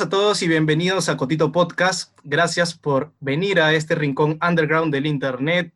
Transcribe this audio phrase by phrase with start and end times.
[0.00, 2.16] A todos y bienvenidos a Cotito Podcast.
[2.22, 5.74] Gracias por venir a este rincón underground del Internet,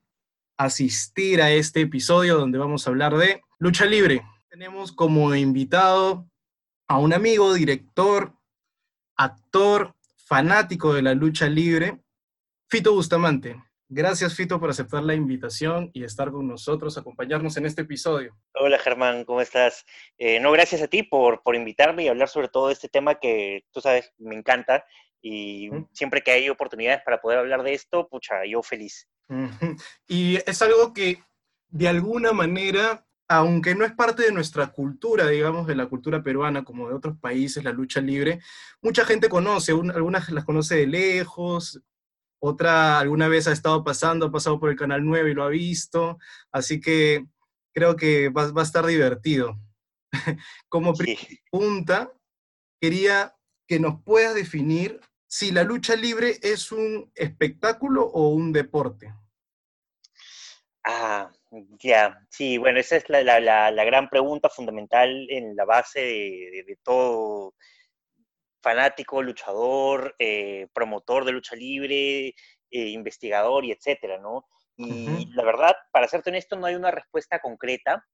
[0.56, 4.24] asistir a este episodio donde vamos a hablar de lucha libre.
[4.48, 6.30] Tenemos como invitado
[6.86, 8.32] a un amigo, director,
[9.16, 12.00] actor, fanático de la lucha libre,
[12.68, 13.60] Fito Bustamante.
[13.94, 18.34] Gracias, Fito, por aceptar la invitación y estar con nosotros, acompañarnos en este episodio.
[18.54, 19.84] Hola, Germán, ¿cómo estás?
[20.16, 23.66] Eh, no, gracias a ti por, por invitarme y hablar sobre todo este tema que
[23.70, 24.82] tú sabes, me encanta.
[25.20, 29.10] Y siempre que hay oportunidades para poder hablar de esto, pucha, yo feliz.
[30.08, 31.22] Y es algo que
[31.68, 36.64] de alguna manera, aunque no es parte de nuestra cultura, digamos, de la cultura peruana,
[36.64, 38.40] como de otros países, la lucha libre,
[38.80, 41.82] mucha gente conoce, algunas las conoce de lejos,
[42.44, 45.48] otra alguna vez ha estado pasando, ha pasado por el Canal 9 y lo ha
[45.48, 46.18] visto,
[46.50, 47.24] así que
[47.72, 49.56] creo que va, a estar divertido.
[50.68, 52.12] Como pregunta,
[52.80, 53.36] quería
[53.68, 59.14] que nos puedas definir si la lucha libre es un espectáculo o un deporte.
[60.84, 61.30] Ah,
[61.78, 67.54] ya, sí, bueno, esa es la, gran pregunta fundamental en la base de todo
[68.62, 72.34] fanático, luchador, eh, promotor de lucha libre, eh,
[72.70, 74.46] investigador y etcétera, ¿no?
[74.76, 78.04] Y la verdad, para serte honesto, no hay una respuesta concreta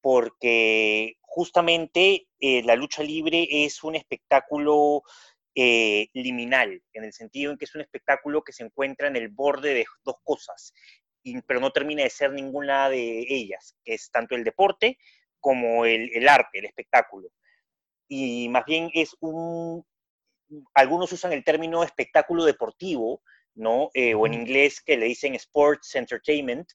[0.00, 5.02] porque justamente eh, la lucha libre es un espectáculo
[5.54, 9.74] liminal, en el sentido en que es un espectáculo que se encuentra en el borde
[9.74, 10.72] de dos cosas,
[11.46, 14.96] pero no termina de ser ninguna de ellas, que es tanto el deporte
[15.40, 17.30] como el arte, el espectáculo
[18.14, 19.86] y más bien es un,
[20.74, 23.22] algunos usan el término espectáculo deportivo,
[23.54, 23.90] ¿no?
[23.94, 26.68] Eh, o en inglés que le dicen sports entertainment,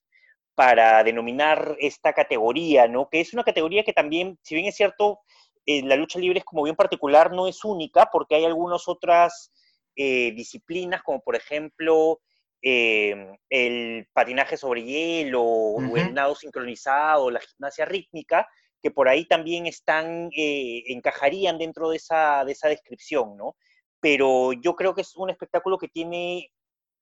[0.54, 3.08] para denominar esta categoría, ¿no?
[3.08, 5.20] Que es una categoría que también, si bien es cierto,
[5.66, 9.52] eh, la lucha libre es como bien particular, no es única, porque hay algunas otras
[9.94, 12.20] eh, disciplinas, como por ejemplo
[12.60, 18.48] el patinaje sobre hielo, o el nado sincronizado, la gimnasia rítmica,
[18.82, 23.54] que por ahí también están, encajarían dentro de esa, de esa descripción, ¿no?
[24.00, 26.52] Pero yo creo que es un espectáculo que tiene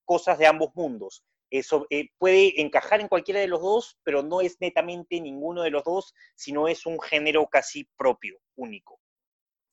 [0.04, 1.24] cosas de ambos mundos.
[1.50, 5.70] Eso eh, puede encajar en cualquiera de los dos, pero no es netamente ninguno de
[5.70, 9.00] los dos, sino es un género casi propio, único.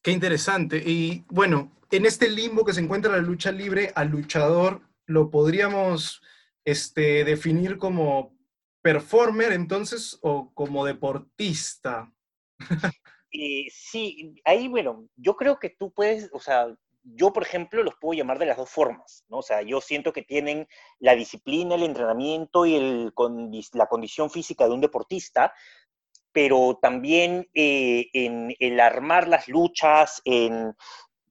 [0.04, 0.78] Qué interesante.
[0.86, 6.22] Y bueno, en este limbo que se encuentra la lucha libre, al luchador lo podríamos
[6.66, 8.38] este, definir como
[8.82, 12.12] performer entonces o como deportista.
[13.36, 16.68] Eh, sí, ahí, bueno, yo creo que tú puedes, o sea,
[17.04, 19.40] yo, por ejemplo, los puedo llamar de las dos formas, ¿no?
[19.40, 20.68] O sea, yo siento que tienen
[21.00, 23.14] la disciplina, el entrenamiento y el,
[23.74, 25.54] la condición física de un deportista,
[26.32, 30.74] pero también eh, en el armar las luchas, en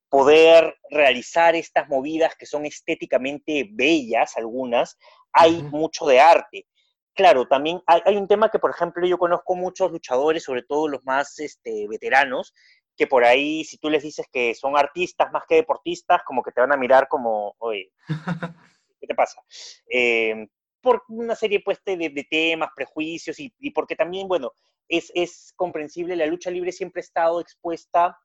[0.08, 4.98] poder realizar estas movidas que son estéticamente bellas, algunas,
[5.32, 6.66] hay mucho de arte.
[7.14, 11.04] Claro, también hay, un tema que, por ejemplo, yo conozco muchos luchadores, sobre todo los
[11.04, 12.54] más este, veteranos,
[12.96, 16.52] que por ahí si tú les dices que son artistas más que deportistas, como que
[16.52, 17.90] te van a mirar como, oye,
[19.00, 19.42] ¿qué te pasa?
[19.90, 20.46] Eh,
[20.80, 24.52] por una serie pues, de, temas, prejuicios y, porque también, bueno,
[24.88, 28.18] es, es, comprensible, la lucha libre siempre ha estado expuesta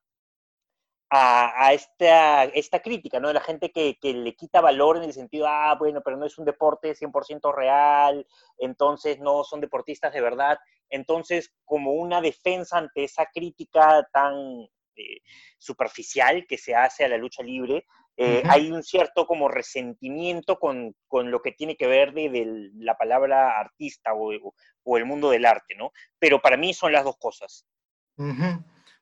[1.10, 3.28] a, esta, esta, crítica, ¿no?
[3.28, 6.26] De la gente que, que, le quita valor en el sentido, ah, bueno, pero no
[6.26, 8.26] es un deporte 100% real,
[8.58, 10.58] entonces no son deportistas de verdad.
[10.90, 15.20] Entonces, como una defensa ante esa crítica tan eh,
[15.58, 17.86] superficial que se hace a la lucha libre,
[18.20, 23.60] eh, hay un cierto como resentimiento con, lo que tiene que ver de, la palabra
[23.60, 25.92] artista o, el mundo del arte, ¿no?
[26.18, 27.64] Pero para mí son las dos cosas.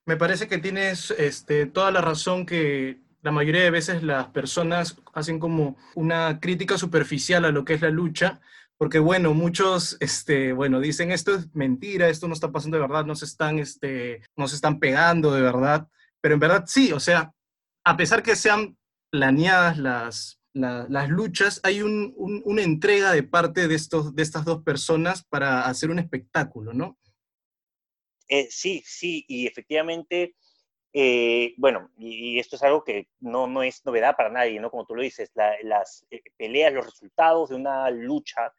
[0.06, 4.96] Me parece que tienes este, toda la razón que la mayoría de veces las personas
[5.12, 8.40] hacen como una crítica superficial a lo que es la lucha,
[8.78, 13.04] porque bueno, muchos, este, bueno, dicen esto es mentira, esto no está pasando de verdad,
[13.04, 15.88] no se están, este, no están pegando de verdad,
[16.20, 17.32] pero en verdad sí, o sea,
[17.84, 18.76] a pesar que sean
[19.10, 25.24] planeadas las, las luchas, hay una entrega de parte de, estos, de estas dos personas
[25.24, 26.96] para hacer un espectáculo, ¿no?
[28.28, 30.34] Eh, sí, sí, y efectivamente,
[30.92, 34.70] eh, bueno, y, esto es algo que no, no es novedad para nadie, ¿no?
[34.70, 35.30] Como tú lo dices,
[35.62, 38.52] las eh, peleas, los resultados de una lucha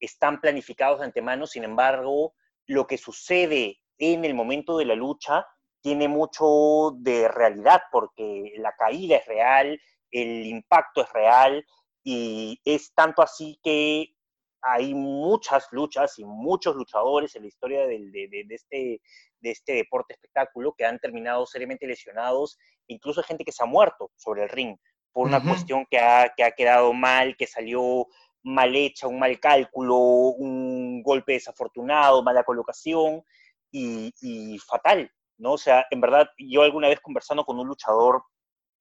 [0.00, 2.34] están planificados de antemano, sin embargo,
[2.66, 5.46] lo que sucede en el momento de la lucha
[5.82, 9.80] tiene mucho de realidad, porque la caída es real,
[10.10, 11.64] el impacto es real,
[12.02, 14.14] y es tanto así que
[14.62, 19.00] hay muchas luchas y muchos luchadores en la historia de, este,
[19.40, 23.66] de este deporte espectáculo que han terminado seriamente lesionados, incluso hay gente que se ha
[23.66, 24.76] muerto sobre el ring
[25.12, 28.06] por una cuestión que ha, que ha quedado mal, que salió
[28.42, 33.22] mal hecha, un mal cálculo, un golpe desafortunado, mala colocación
[33.70, 35.52] y, y, fatal, ¿no?
[35.52, 38.22] O sea, en verdad, yo alguna vez conversando con un luchador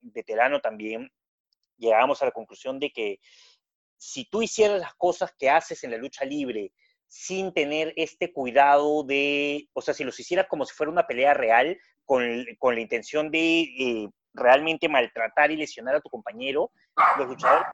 [0.02, 1.12] veterano también,
[1.78, 3.20] llegamos a la conclusión de que
[4.00, 6.72] si tú hicieras las cosas que haces en la lucha libre
[7.08, 11.34] sin tener este cuidado de, o sea, si los hicieras como si fuera una pelea
[11.34, 12.24] real, con,
[12.58, 16.72] con la intención de eh, realmente maltratar y lesionar a tu compañero,
[17.18, 17.68] los luchadores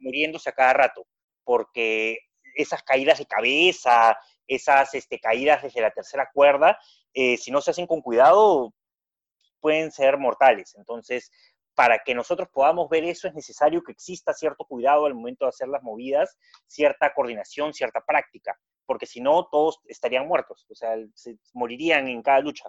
[0.00, 1.06] muriéndose a cada rato,
[1.44, 2.18] porque
[2.56, 4.18] esas caídas de cabeza,
[4.48, 6.78] esas este, caídas desde la tercera cuerda,
[7.14, 8.74] eh, si no se hacen con cuidado,
[9.60, 10.74] pueden ser mortales.
[10.76, 11.30] Entonces,
[11.74, 15.50] para que nosotros podamos ver eso es necesario que exista cierto cuidado al momento de
[15.50, 16.36] hacer las movidas,
[16.66, 22.22] cierta coordinación, cierta práctica, porque si no, todos estarían muertos, o sea, se morirían en
[22.22, 22.68] cada lucha.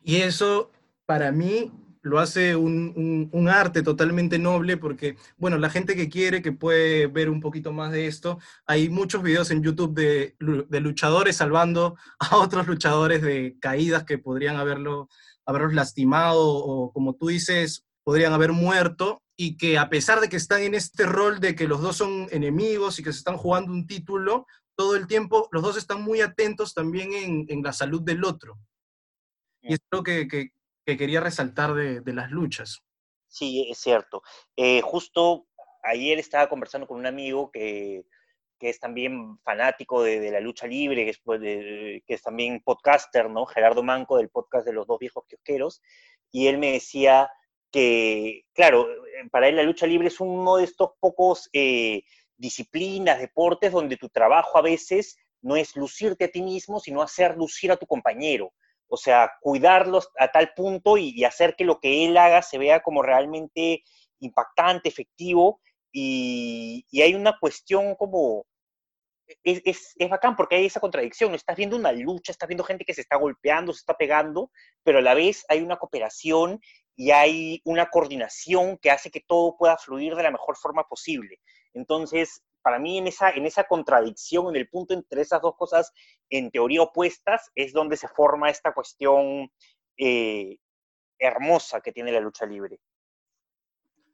[0.00, 0.70] Y eso,
[1.06, 1.72] para mí,
[2.04, 7.30] lo hace un, arte totalmente noble porque, bueno, la gente que quiere, que puede ver
[7.30, 12.36] un poquito más de esto, hay muchos videos en YouTube de, de luchadores salvando a
[12.36, 15.08] otros luchadores de caídas que podrían haberlo
[15.46, 20.36] haberlos lastimado o, como tú dices, podrían haber muerto y que a pesar de que
[20.36, 23.72] están en este rol de que los dos son enemigos y que se están jugando
[23.72, 24.46] un título,
[24.76, 27.12] todo el tiempo los dos están muy atentos también
[27.48, 28.58] en, la salud del otro.
[29.62, 30.50] Y es lo que, que,
[30.84, 32.82] quería resaltar de, de, las luchas.
[33.26, 34.22] Sí, es cierto.
[34.56, 35.46] Eh, justo
[35.82, 38.04] ayer estaba conversando con un amigo que
[38.58, 43.28] que es también fanático de, la lucha libre, que es, pues, que es, también podcaster,
[43.28, 43.46] ¿no?
[43.46, 45.82] Gerardo Manco del podcast de los dos viejos kiosqueros,
[46.30, 47.30] y él me decía
[47.70, 52.02] que, claro, eh, para él la lucha libre es uno de estos pocos eh,
[52.36, 57.36] disciplinas, deportes, donde tu trabajo a veces no es lucirte a ti mismo, sino hacer
[57.36, 58.52] lucir a tu compañero.
[58.86, 62.80] O sea, cuidarlos a tal punto y hacer que lo que él haga se vea
[62.80, 63.82] como realmente
[64.20, 65.60] impactante, efectivo,
[65.96, 68.46] y, hay una cuestión como,
[69.44, 71.34] es, bacán porque hay esa contradicción.
[71.34, 74.50] Estás viendo una lucha, estás viendo gente que se está golpeando, se está pegando,
[74.82, 76.60] pero a la vez hay una cooperación
[76.96, 81.38] y hay una coordinación que hace que todo pueda fluir de la mejor forma posible.
[81.74, 85.92] Entonces, para mí en esa, en esa contradicción, en el punto entre esas dos cosas
[86.28, 89.48] en teoría opuestas, es donde se forma esta cuestión
[89.96, 90.56] eh,
[91.20, 92.80] hermosa que tiene la lucha libre.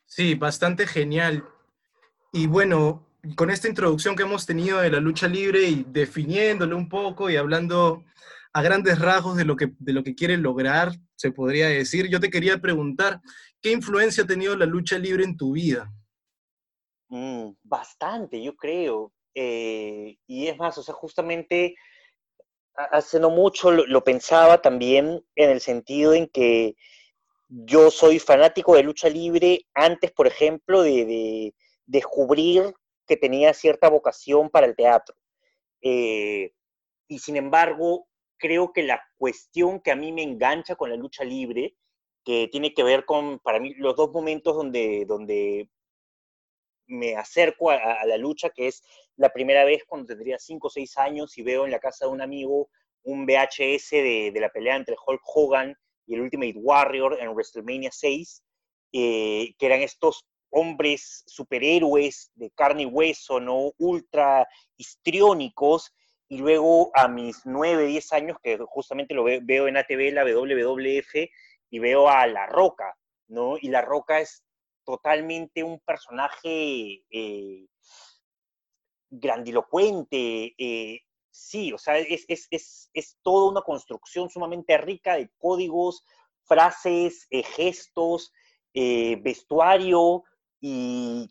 [0.04, 1.48] Sí, bastante genial.
[2.32, 3.06] Y bueno,
[3.36, 7.36] con esta introducción que hemos tenido de la lucha libre y definiéndolo un poco y
[7.36, 8.04] hablando
[8.52, 12.20] a grandes rasgos de lo que, de lo que quiere lograr, se podría decir, yo
[12.20, 13.20] te quería preguntar,
[13.60, 15.92] ¿qué influencia ha tenido la lucha libre en tu vida?
[17.08, 19.12] Mm, bastante, yo creo.
[19.34, 21.74] Eh, y es más, o sea, justamente
[22.74, 26.74] hace no mucho lo, pensaba también en el sentido en que
[27.48, 31.54] yo soy fanático de lucha libre antes, por ejemplo, de, de
[31.90, 32.72] descubrir
[33.06, 35.16] que tenía cierta vocación para el teatro.
[35.82, 36.52] Eh,
[37.08, 38.06] y sin embargo,
[38.38, 41.74] creo que la cuestión que a mí me engancha con la lucha libre,
[42.24, 45.68] que tiene que ver con, para mí, los dos momentos donde, donde
[46.86, 48.82] me acerco a, la lucha, que es
[49.16, 52.12] la primera vez cuando tendría 5 o 6 años y veo en la casa de
[52.12, 52.70] un amigo
[53.02, 55.74] un VHS de, la pelea entre Hulk Hogan
[56.06, 58.44] y el Ultimate Warrior en WrestleMania 6,
[58.92, 63.72] eh, que eran estos hombres superhéroes de carne y hueso, ¿no?
[63.78, 65.92] Ultra histriónicos,
[66.30, 71.28] y luego a mis 9, 10 años, que justamente lo veo, en ATV, la WWF,
[71.70, 73.56] y veo a La Roca, ¿no?
[73.60, 74.44] Y La Roca es
[74.84, 77.66] totalmente un personaje eh,
[79.10, 85.30] grandilocuente, eh, sí, o sea, es, es, es, es, toda una construcción sumamente rica de
[85.36, 86.04] códigos,
[86.44, 88.32] frases, eh, gestos,
[88.72, 90.22] vestuario,
[90.60, 91.30] y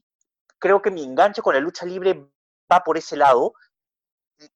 [0.57, 2.27] creo que mi enganche con la lucha libre
[2.71, 3.53] va por ese lado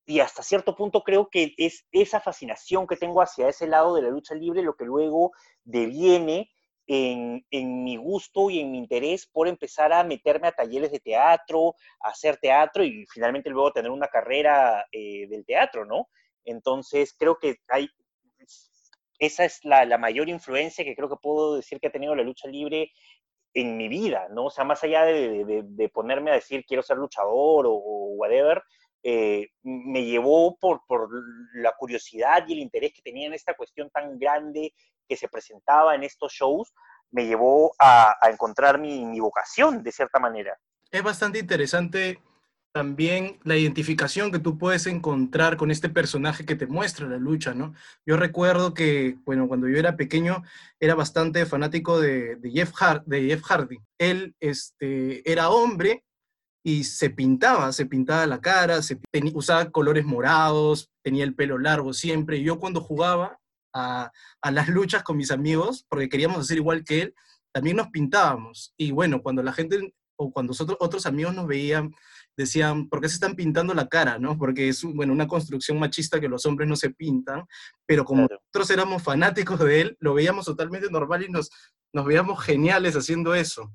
[0.06, 4.02] y hasta cierto punto creo que es esa fascinación que tengo hacia ese lado de
[4.02, 6.50] la lucha libre lo que luego deviene
[6.86, 7.44] en,
[7.84, 12.10] mi gusto y en mi interés por empezar a meterme a talleres de teatro, a
[12.10, 16.08] hacer teatro y finalmente luego tener una carrera eh, del teatro, ¿no?
[16.44, 17.88] Entonces creo que hay,
[19.18, 22.22] esa es la, la, mayor influencia que creo que puedo decir que ha tenido la
[22.22, 22.92] lucha libre
[23.54, 24.46] en mi vida, ¿no?
[24.46, 27.76] O sea, más allá de, ponerme a decir quiero ser luchador o,
[28.16, 28.62] whatever,
[29.02, 30.80] eh, me llevó por,
[31.54, 34.74] la curiosidad y el interés que tenía en esta cuestión tan grande
[35.08, 36.72] que se presentaba en estos shows,
[37.10, 40.58] me llevó a, encontrar mi, mi, vocación, de cierta manera.
[40.90, 42.18] Es bastante interesante
[42.74, 47.54] también la identificación que tú puedes encontrar con este personaje que te muestra la lucha,
[47.54, 47.72] ¿no?
[48.04, 50.42] Yo recuerdo que, bueno, cuando yo era pequeño,
[50.80, 52.72] era bastante fanático de, Jeff,
[53.06, 53.78] de Jeff Hardy.
[53.96, 56.02] Él este, era hombre
[56.64, 58.98] y se pintaba, se pintaba la cara, se,
[59.32, 62.38] usaba colores morados, tenía el pelo largo siempre.
[62.38, 63.38] Y yo cuando jugaba
[63.72, 64.10] a,
[64.42, 67.14] a las luchas con mis amigos, porque queríamos hacer igual que él,
[67.52, 68.74] también nos pintábamos.
[68.76, 71.94] Y bueno, cuando la gente o cuando nosotros, otros amigos nos veían
[72.36, 74.18] decían, ¿por qué se están pintando la cara?
[74.18, 74.36] ¿no?
[74.36, 77.44] Porque es bueno, una construcción machista que los hombres no se pintan,
[77.86, 81.50] pero como nosotros éramos fanáticos de él, lo veíamos totalmente normal y nos,
[81.92, 83.72] nos veíamos geniales haciendo eso.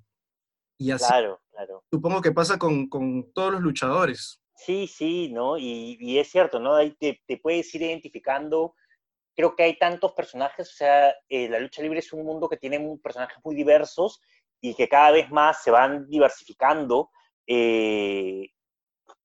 [0.77, 1.83] Y así, claro, claro.
[1.91, 4.41] supongo que pasa con, con todos los luchadores.
[4.55, 5.57] Sí, sí, ¿no?
[5.57, 6.75] Y, y es cierto, ¿no?
[6.75, 8.75] Ahí te, te, puedes ir identificando.
[9.35, 12.57] Creo que hay tantos personajes, o sea, eh, la lucha libre es un mundo que
[12.57, 14.19] tiene personajes muy diversos
[14.61, 17.09] y que cada vez más se van diversificando
[17.51, 18.51] eh,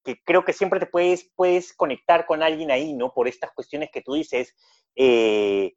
[0.03, 3.13] que creo que siempre te puedes, puedes conectar con alguien ahí, ¿no?
[3.13, 4.55] Por estas cuestiones que tú dices,
[4.97, 5.75] eh,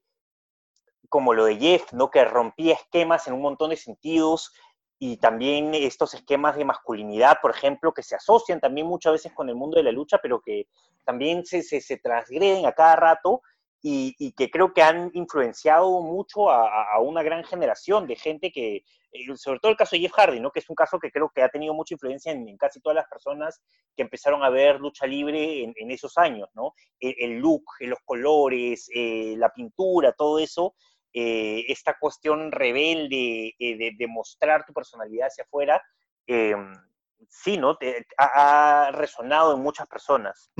[1.09, 2.09] como lo de Jeff, ¿no?
[2.09, 4.53] Que rompía esquemas en un montón de sentidos
[4.97, 9.49] y también estos esquemas de masculinidad, por ejemplo, que se asocian también muchas veces con
[9.49, 10.67] el mundo de la lucha, pero que
[11.03, 13.41] también se, se, se transgreden a cada rato
[13.89, 19.35] y, que creo que han influenciado mucho a, una gran generación de gente que, eh,
[19.35, 20.51] sobre todo el caso de Jeff Hardy, ¿no?
[20.51, 23.07] que es un caso que creo que ha tenido mucha influencia en, casi todas las
[23.07, 23.61] personas
[23.95, 26.73] que empezaron a ver lucha libre en, esos años, ¿no?
[26.99, 30.75] El, look, los colores, eh, la pintura, todo eso,
[31.13, 35.81] eh, esta cuestión rebelde de, mostrar tu personalidad hacia afuera,
[37.29, 37.77] sí, ¿no?
[37.77, 40.51] Te, ha, ha resonado en muchas personas.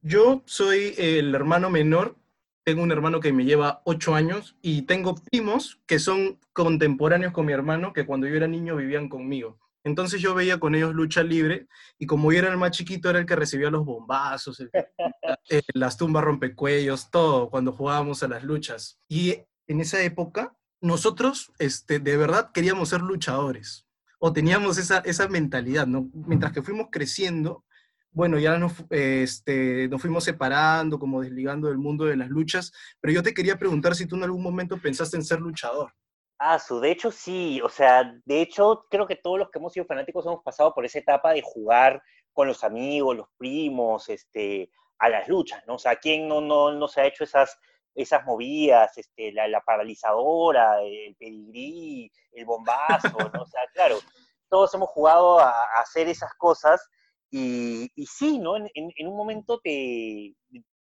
[0.00, 2.16] Yo soy el hermano menor
[2.64, 7.46] tengo un hermano que me lleva ocho años y tengo primos que son contemporáneos con
[7.46, 9.60] mi hermano que cuando yo era niño vivían conmigo.
[9.84, 11.68] Entonces yo veía con ellos lucha libre
[11.98, 14.58] y como yo era el más chiquito era el que recibía los bombazos,
[15.50, 18.98] eh, las tumbas rompecuellos, todo cuando jugábamos a las luchas.
[19.08, 23.86] Y en esa época nosotros este, de verdad queríamos ser luchadores
[24.18, 26.08] o teníamos esa, esa mentalidad, ¿no?
[26.14, 27.66] Mientras que fuimos creciendo,
[28.14, 33.12] bueno, ya nos, este, nos fuimos separando, como desligando del mundo de las luchas, pero
[33.12, 35.92] yo te quería preguntar si tú en algún momento pensaste en ser luchador.
[36.38, 39.72] Ah, su, de hecho sí, o sea, de hecho creo que todos los que hemos
[39.72, 42.00] sido fanáticos hemos pasado por esa etapa de jugar
[42.32, 45.74] con los amigos, los primos, este, a las luchas, ¿no?
[45.74, 47.58] O sea, ¿quién no, no, no se ha hecho esas,
[47.96, 53.42] esas movidas, este, la, paralizadora, el pedigrí, el bombazo, ¿no?
[53.42, 53.98] O sea, claro,
[54.48, 56.88] todos hemos jugado a, a hacer esas cosas
[57.36, 58.56] y, sí, ¿no?
[58.56, 60.34] En, en, un momento te,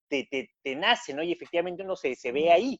[0.07, 1.23] te, te, nace, ¿no?
[1.23, 2.79] Y efectivamente uno se, se ve ahí.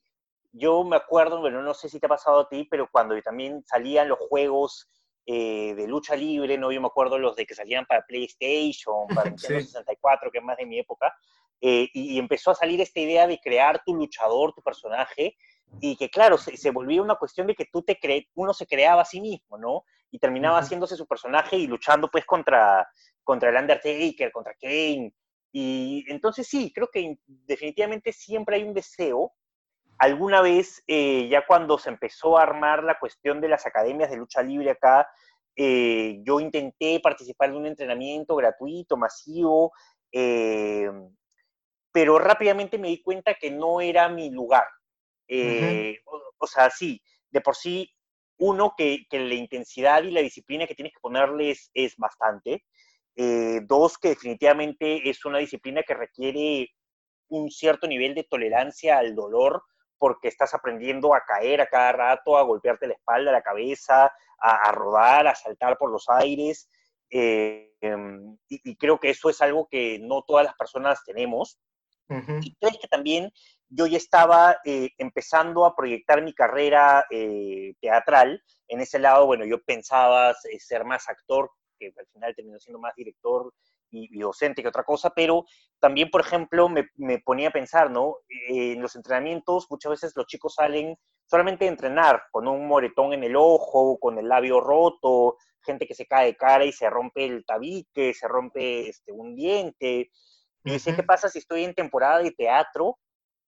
[0.51, 3.63] Yo me acuerdo, bueno, no sé si te ha pasado a ti, pero cuando también
[3.65, 4.88] salían los juegos
[5.25, 6.72] eh, de lucha libre, ¿no?
[6.72, 10.58] Yo me acuerdo los de que salían para PlayStation, para Nintendo 64, que es más
[10.58, 11.12] de mi época,
[11.60, 15.36] eh, y, empezó a salir esta idea de crear tu luchador, tu personaje,
[15.82, 18.68] y que claro, se, se volvía una cuestión de que tú te cre uno se
[18.68, 19.84] creaba a sí mismo, ¿no?
[20.12, 22.88] Y terminaba haciéndose su personaje y luchando pues contra,
[23.24, 25.13] contra el Undertaker, contra Kane.
[25.53, 29.34] Y entonces sí, creo que definitivamente siempre hay un deseo.
[30.00, 34.18] Alguna vez, eh, ya cuando se empezó a armar la cuestión de las academias de
[34.18, 35.08] lucha libre acá,
[35.56, 39.72] eh, yo intenté participar de un entrenamiento gratuito, masivo,
[40.12, 40.89] eh,
[41.92, 44.65] pero rápidamente me di cuenta que no era mi lugar.
[46.39, 47.00] o, sea, sí,
[47.30, 47.88] de por sí,
[48.39, 52.63] uno, que, que, la intensidad y la disciplina que tienes que ponerles es bastante.
[53.15, 56.70] Eh, dos, que definitivamente es una disciplina que requiere
[57.29, 59.63] un cierto nivel de tolerancia al dolor
[60.00, 64.72] porque estás aprendiendo a caer a cada rato, a golpearte la espalda, la cabeza, a,
[64.72, 66.70] rodar, a saltar por los aires.
[67.10, 71.60] Eh, em, y, creo que eso es algo que no todas las personas tenemos.
[72.41, 73.32] Y creo que también
[73.70, 77.05] yo ya estaba eh, empezando a proyectar mi carrera
[77.79, 78.43] teatral.
[78.67, 81.50] En ese lado, bueno, yo pensaba ser más actor
[81.92, 83.54] que al final terminó siendo más director
[83.90, 85.46] y, docente que otra cosa, pero
[85.80, 88.18] también, por ejemplo, me, me ponía a pensar, ¿no?
[88.50, 93.24] en los entrenamientos muchas veces los chicos salen solamente a entrenar con un moretón en
[93.24, 97.25] el ojo, con el labio roto, gente que se cae de cara y se rompe
[97.25, 100.12] el tabique, se rompe este, un diente.
[100.63, 102.98] Y decía, ¿qué pasa si estoy en temporada de teatro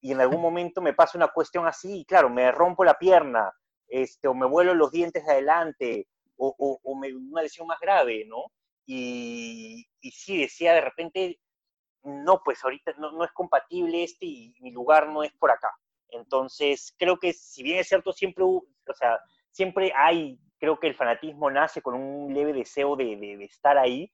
[0.01, 1.99] y en algún momento me pasa una cuestión así?
[1.99, 3.51] Y claro, me rompo la pierna,
[3.87, 8.51] este, o me vuelo los dientes de adelante, o, una lesión más grave, ¿no?
[8.85, 11.39] Y, y sí, decía de repente,
[12.05, 15.71] no, pues ahorita no, es compatible este y mi lugar no es por acá.
[16.09, 18.63] Entonces, creo que si bien es cierto, siempre, o
[18.93, 23.77] sea, siempre hay, creo que el fanatismo nace con un leve deseo de, de, estar
[23.77, 24.11] ahí,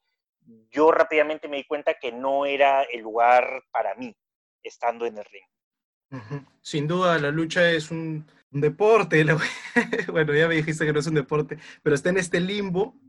[0.72, 4.16] yo rápidamente me di cuenta que no era el lugar para mí
[4.64, 6.44] estando en el ring.
[6.62, 8.26] Sin duda, la lucha es un,
[8.60, 9.24] deporte.
[10.12, 13.00] bueno, ya me dijiste que no es un deporte, pero está en este limbo.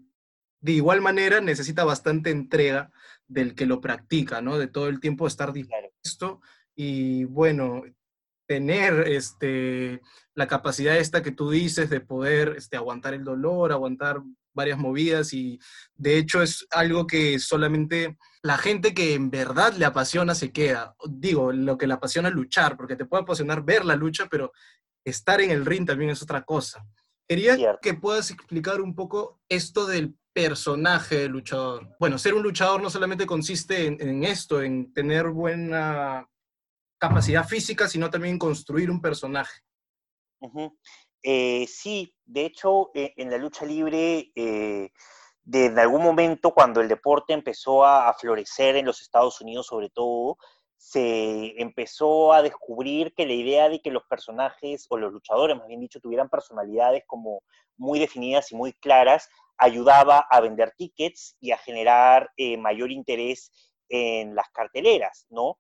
[0.61, 2.93] De igual manera, necesita bastante entrega
[3.27, 4.59] del que lo practica, ¿no?
[4.59, 6.41] De todo el tiempo estar dispuesto
[6.77, 7.83] y, bueno,
[8.47, 10.01] tener este,
[10.35, 14.23] la capacidad esta que tú dices de poder este, aguantar el dolor, aguantar
[14.55, 15.59] varias movidas y
[15.95, 20.95] de hecho es algo que solamente la gente que en verdad le apasiona se queda.
[21.09, 24.53] Digo, lo que le apasiona luchar, porque te puede apasionar ver la lucha, pero
[25.05, 26.85] estar en el ring también es otra cosa.
[27.29, 31.95] Quería que puedas explicar un poco esto del personaje del luchador.
[31.99, 36.29] Bueno, ser un luchador no solamente consiste en, esto, en tener buena
[36.99, 39.61] capacidad física, sino también construir un personaje.
[41.23, 44.91] Eh, sí, de hecho, eh, en la lucha libre, eh,
[45.45, 50.39] desde algún momento cuando el deporte empezó a, florecer en los Estados Unidos sobre todo,
[50.83, 55.69] se empezó a descubrir que la idea de que los personajes, o los luchadores más
[55.69, 57.45] bien dicho, tuvieran personalidades como
[57.77, 63.53] muy definidas y muy claras, ayudaba a vender tickets y a generar mayor interés
[63.89, 65.59] en las carteleras, ¿no?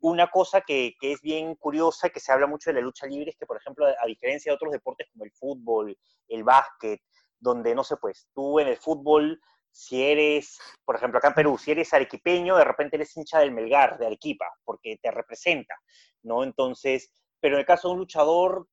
[0.00, 3.36] una cosa que, es bien curiosa, que se habla mucho de la lucha libre, es
[3.36, 5.98] que, por ejemplo, a diferencia de otros deportes como el fútbol,
[6.28, 7.00] el básquet,
[7.40, 11.58] donde, no sé, pues, tú en el fútbol, si eres, por ejemplo, acá en Perú,
[11.58, 15.74] si eres arequipeño, de repente eres hincha del Melgar, de Arequipa, porque te representa,
[16.22, 16.42] ¿no?
[16.42, 18.68] Entonces, pero en el caso de un luchador,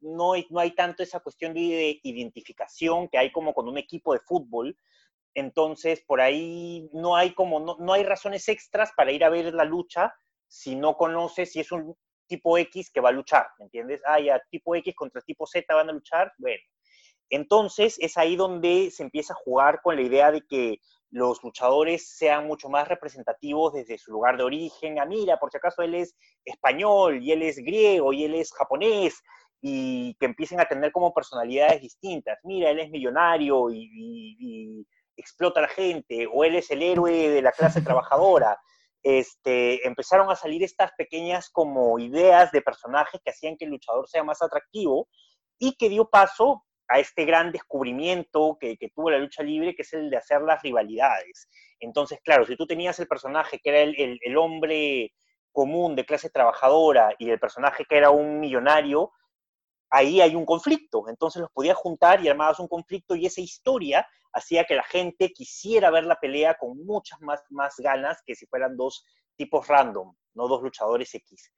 [0.00, 4.12] no hay, no hay tanto esa cuestión de identificación que hay como con un equipo
[4.12, 4.76] de fútbol,
[5.34, 9.52] entonces por ahí no hay como, no, no hay razones extras para ir a ver
[9.54, 10.14] la lucha,
[10.46, 11.96] si no conoces si es un
[12.26, 14.00] tipo X que va a luchar, ¿me entiendes?
[14.04, 16.62] Ah, ya, tipo X contra tipo Z van a luchar, bueno.
[17.34, 20.78] Entonces es ahí donde se empieza a jugar con la idea de que
[21.10, 24.98] los luchadores sean mucho más representativos desde su lugar de origen.
[24.98, 28.52] Ah, mira, por si acaso él es español y él es griego y él es
[28.52, 29.22] japonés
[29.60, 32.38] y que empiecen a tener como personalidades distintas.
[32.42, 33.88] Mira, él es millonario y,
[34.38, 38.58] y explota a la gente o él es el héroe de la clase trabajadora
[39.04, 44.08] este, empezaron a salir estas pequeñas como ideas de personajes que hacían que el luchador
[44.08, 45.08] sea más atractivo
[45.58, 49.92] y que dio paso a este gran descubrimiento que, tuvo la lucha libre, que es
[49.94, 51.48] el de hacer las rivalidades.
[51.80, 55.12] Entonces, claro, si tú tenías el personaje que era el, hombre
[55.52, 59.12] común de clase trabajadora y el personaje que era un millonario,
[59.90, 61.08] ahí hay un conflicto.
[61.08, 65.30] Entonces los podías juntar y armabas un conflicto y esa historia hacía que la gente
[65.30, 70.14] quisiera ver la pelea con muchas más, más ganas que si fueran dos tipos random,
[70.34, 71.52] no dos luchadores X.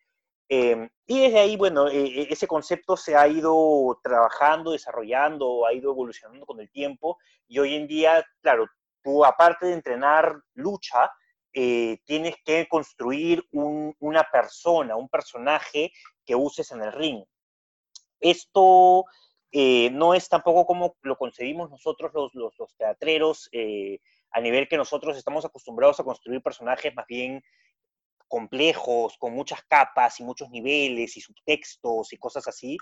[0.49, 5.73] Em, y desde ahí, bueno, e, e, ese concepto se ha ido trabajando, desarrollando, ha
[5.73, 8.67] ido evolucionando con el tiempo y hoy en día, claro,
[9.03, 11.11] tú aparte de entrenar lucha,
[11.53, 15.91] eh, tienes que construir una persona, un personaje
[16.25, 17.25] que uses en el ring.
[18.21, 19.05] Esto
[19.51, 24.01] eh, no es tampoco como lo concebimos nosotros los, los, teatreros, eh,
[24.33, 27.43] a nivel que nosotros estamos acostumbrados a construir personajes más bien
[28.29, 32.77] complejos, con muchas capas y muchos niveles y subtextos y cosas así.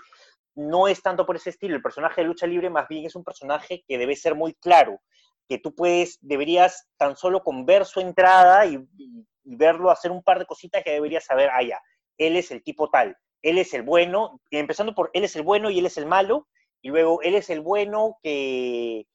[0.55, 1.75] No es tanto por ese estilo.
[1.75, 5.01] El personaje de lucha libre más bien es un personaje que debe ser muy claro,
[5.47, 8.79] que tú puedes, deberías tan solo con ver su entrada y,
[9.47, 11.79] verlo hacer un par de cositas que deberías saber, ah, ya,
[12.17, 15.69] él es el tipo tal él es el bueno, empezando por él es el bueno
[15.69, 16.47] y él es el malo,
[16.81, 19.05] y luego él es el bueno que,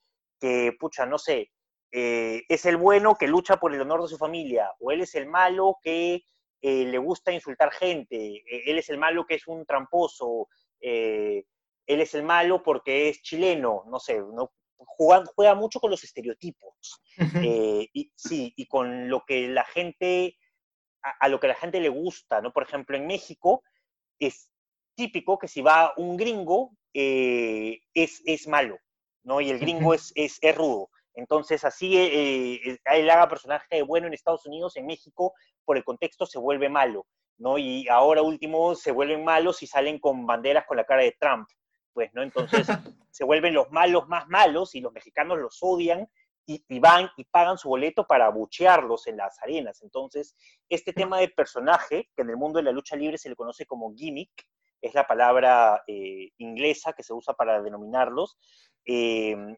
[0.40, 1.50] que pucha, no sé,
[1.92, 5.14] eh, es el bueno que lucha por el honor de su familia, o él es
[5.14, 6.24] el malo que
[6.62, 10.48] eh, le gusta insultar gente, eh, él es el malo que es un tramposo,
[10.80, 11.44] él
[11.86, 17.02] es el malo porque es chileno, no sé, no, juega, juega mucho con los estereotipos,
[17.42, 20.38] y, sí, y con lo que la gente,
[21.02, 22.52] a, a, lo que la gente le gusta, ¿no?
[22.52, 23.62] Por ejemplo, en México,
[24.18, 24.50] es
[24.94, 28.78] típico que si va un gringo, eh, es, es malo,
[29.22, 29.40] ¿no?
[29.40, 30.90] Y el gringo es, es, es rudo.
[31.14, 35.84] Entonces, así eh, eh, él haga personaje bueno en Estados Unidos, en México, por el
[35.84, 37.06] contexto se vuelve malo,
[37.38, 37.58] ¿no?
[37.58, 41.48] Y ahora último se vuelven malos y salen con banderas con la cara de Trump,
[41.92, 42.22] pues, ¿no?
[42.22, 42.66] Entonces
[43.10, 46.08] se vuelven los malos más malos y los mexicanos los odian
[46.46, 49.82] y, van y pagan su boleto para abuchearlos en las arenas.
[49.82, 50.34] Entonces,
[50.68, 53.66] este tema de personaje, que en el mundo de la lucha libre se le conoce
[53.66, 54.30] como gimmick,
[54.80, 58.38] es la palabra eh, inglesa que se usa para denominarlos,
[58.84, 59.56] em,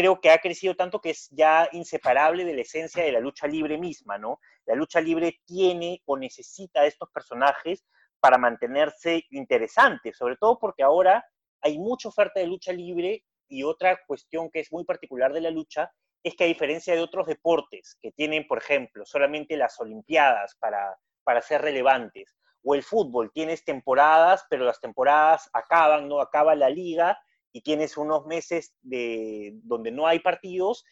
[0.00, 3.46] creo que ha crecido tanto que es ya inseparable de la esencia de la lucha
[3.46, 4.40] libre misma, ¿no?
[4.64, 7.84] La lucha libre tiene o necesita estos personajes
[8.18, 11.22] para mantenerse interesante, sobre todo porque ahora
[11.60, 15.50] hay mucha oferta de lucha libre y otra cuestión que es muy particular de la
[15.50, 20.56] lucha es que a diferencia de otros deportes que tienen, por ejemplo, solamente las Olimpiadas
[20.58, 26.54] para, para ser relevantes, o el fútbol, tienes temporadas, pero las temporadas acaban, no acaba
[26.54, 27.18] la liga
[27.52, 30.84] y tienes unos meses de, donde no hay partidos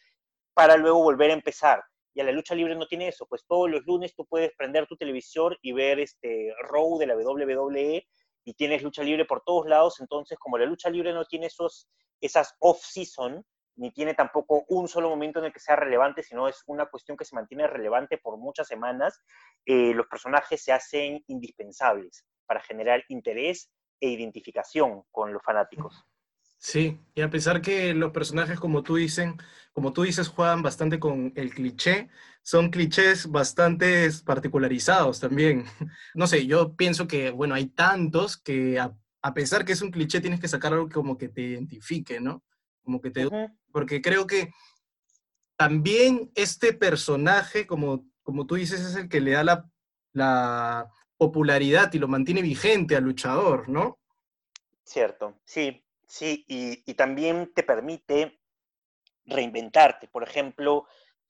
[0.53, 1.83] para luego volver a empezar.
[2.13, 4.87] Y a la lucha libre no tiene eso, pues todos los lunes tú puedes prender
[4.87, 8.05] tu televisor y ver este Raw de la WWE
[8.43, 11.87] y tienes lucha libre por todos lados, entonces como la lucha libre no tiene esos,
[12.19, 13.45] esas off-season,
[13.75, 17.15] ni tiene tampoco un solo momento en el que sea relevante, sino es una cuestión
[17.15, 19.23] que se mantiene relevante por muchas semanas,
[19.65, 26.08] eh, los personajes se hacen indispensables para generar interés e identificación con los fanáticos.
[26.59, 29.37] Sí, y a pesar que los personajes, como tú, dicen,
[29.71, 32.09] como tú dices, juegan bastante con el cliché,
[32.43, 35.63] son clichés bastante particularizados también.
[36.13, 40.19] No sé, yo pienso que, bueno, hay tantos que a, pesar que es un cliché,
[40.19, 42.43] tienes que sacar algo como que te identifique, ¿no?
[42.83, 43.29] Como que te...
[43.71, 44.51] Porque creo que
[45.55, 49.69] también este personaje, como, como tú dices, es el que le da la,
[50.11, 53.97] la popularidad y lo mantiene vigente al luchador, ¿no?
[54.83, 58.41] Cierto, sí, Sí, y, también te permite
[59.25, 60.07] reinventarte.
[60.07, 60.87] Por ejemplo,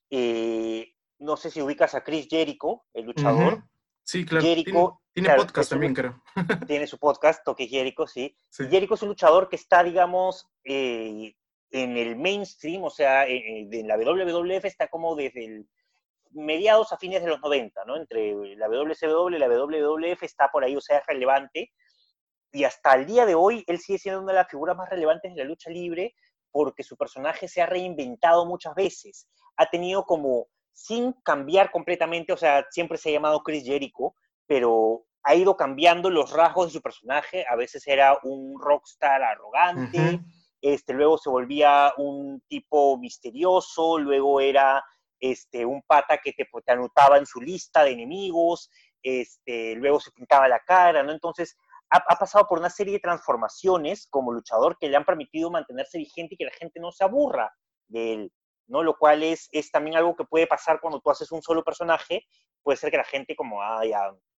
[0.10, 3.66] eh, no sé si ubicas a Chris Jericho, el luchador.
[4.04, 4.46] Sí, claro.
[4.46, 6.24] Jericho, tiene, podcast también, creo.
[6.68, 8.36] Tiene su podcast, Toque Jericho, sí.
[8.52, 11.36] Jericho es un luchador que está, digamos, eh,
[11.72, 15.70] en el mainstream, o sea, en, en, la WWF está como desde el
[16.32, 17.98] mediados a fines de los 90, ¿no?
[17.98, 21.74] Entre la WCW y la WWF está por ahí, o sea, es relevante
[22.52, 25.34] y hasta el día de hoy él sigue siendo una de las figuras más relevantes
[25.34, 26.16] de la lucha libre
[26.52, 29.28] porque su personaje se ha reinventado muchas veces.
[29.58, 34.16] Ha tenido como, sin cambiar completamente, o sea, siempre se ha llamado Chris Jericho,
[34.48, 37.46] pero ha ido cambiando los rasgos de su personaje.
[37.50, 40.20] A veces era un rockstar arrogante,
[40.62, 44.84] este, luego se volvía un tipo misterioso, luego era
[45.20, 48.70] este, un pata que te, te anotaba en su lista de enemigos,
[49.02, 51.12] este, luego se pintaba la cara, ¿no?
[51.12, 51.58] Entonces,
[51.90, 56.36] ha, pasado por una serie de transformaciones como luchador que le han permitido mantenerse vigente
[56.36, 57.52] y que la gente no se aburra
[57.88, 58.34] de él,
[58.68, 58.84] ¿no?
[58.84, 62.28] Lo cual es, es también algo que puede pasar cuando tú haces un solo personaje,
[62.62, 63.82] puede ser que la gente como, ah,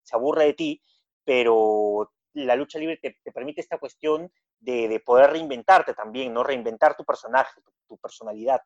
[0.02, 0.82] se aburra de ti,
[1.24, 6.44] pero la lucha libre te, permite esta cuestión de, poder reinventarte también, ¿no?
[6.44, 8.60] Reinventar tu personaje, tu personalidad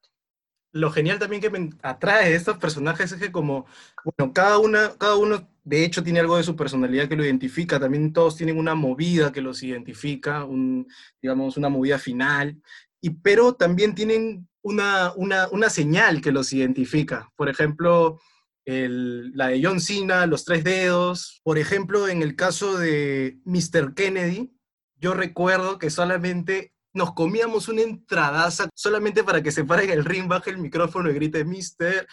[0.74, 3.64] lo genial también que me atrae de estos personajes es que como,
[4.04, 7.78] bueno, cada, una, cada uno de hecho tiene algo de su personalidad que lo identifica,
[7.78, 10.88] también todos tienen una movida que los identifica, un,
[11.22, 12.60] digamos, una movida final,
[13.00, 17.30] y, pero también tienen una, una, una señal que los identifica.
[17.36, 18.18] Por ejemplo,
[18.64, 21.40] el, la de John Cena, los tres dedos.
[21.44, 23.94] Por ejemplo, en el caso de Mr.
[23.94, 24.52] Kennedy,
[24.96, 30.04] yo recuerdo que solamente nos comíamos una entradaza solamente para que se pare en el
[30.04, 32.06] ring, baje el micrófono y grite Mister.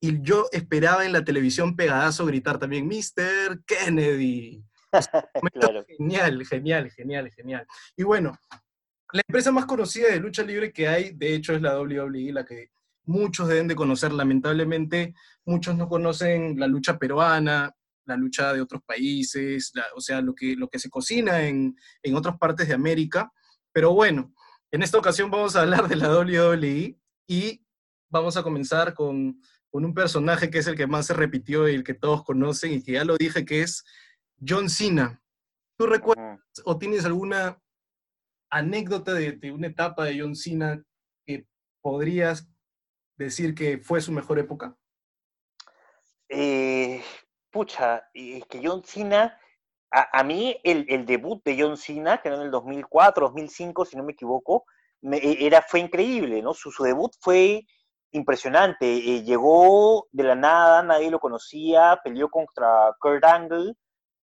[0.00, 4.62] Y yo esperaba en la televisión pegadazo gritar también Mister Kennedy.
[5.98, 7.66] Genial, genial, genial, genial.
[7.96, 8.38] Y bueno,
[9.12, 12.44] la empresa más conocida de lucha libre que hay, de hecho, es la WWE, la
[12.44, 12.70] que
[13.04, 14.12] muchos deben de conocer.
[14.12, 15.14] Lamentablemente,
[15.44, 20.56] muchos no conocen la lucha peruana, la lucha de otros países, o sea, lo que,
[20.56, 23.30] lo que se cocina en, en otras partes de América.
[23.78, 24.34] Pero bueno,
[24.72, 27.64] en esta ocasión vamos a hablar de la WWE y
[28.10, 31.84] vamos a comenzar con, un personaje que es el que más se repitió y el
[31.84, 33.84] que todos conocen y que ya lo dije, que es
[34.44, 35.22] John Cena.
[35.76, 37.62] ¿Tú recuerdas o tienes alguna
[38.50, 40.82] anécdota de, una etapa de John Cena
[41.24, 41.46] que
[41.80, 42.50] podrías
[43.16, 44.76] decir que fue su mejor época?
[46.28, 47.00] Eh,
[47.52, 49.38] pucha, es que John Cena
[49.90, 54.04] a, mí el, debut de John Cena, que era en el 2004, 2005, si no
[54.04, 54.64] me equivoco,
[55.02, 56.54] e, era, fue increíble, ¿no?
[56.54, 57.66] Su, debut fue
[58.12, 58.86] impresionante.
[58.86, 63.74] Eh, llegó de la nada, nadie lo conocía, peleó contra Kurt Angle,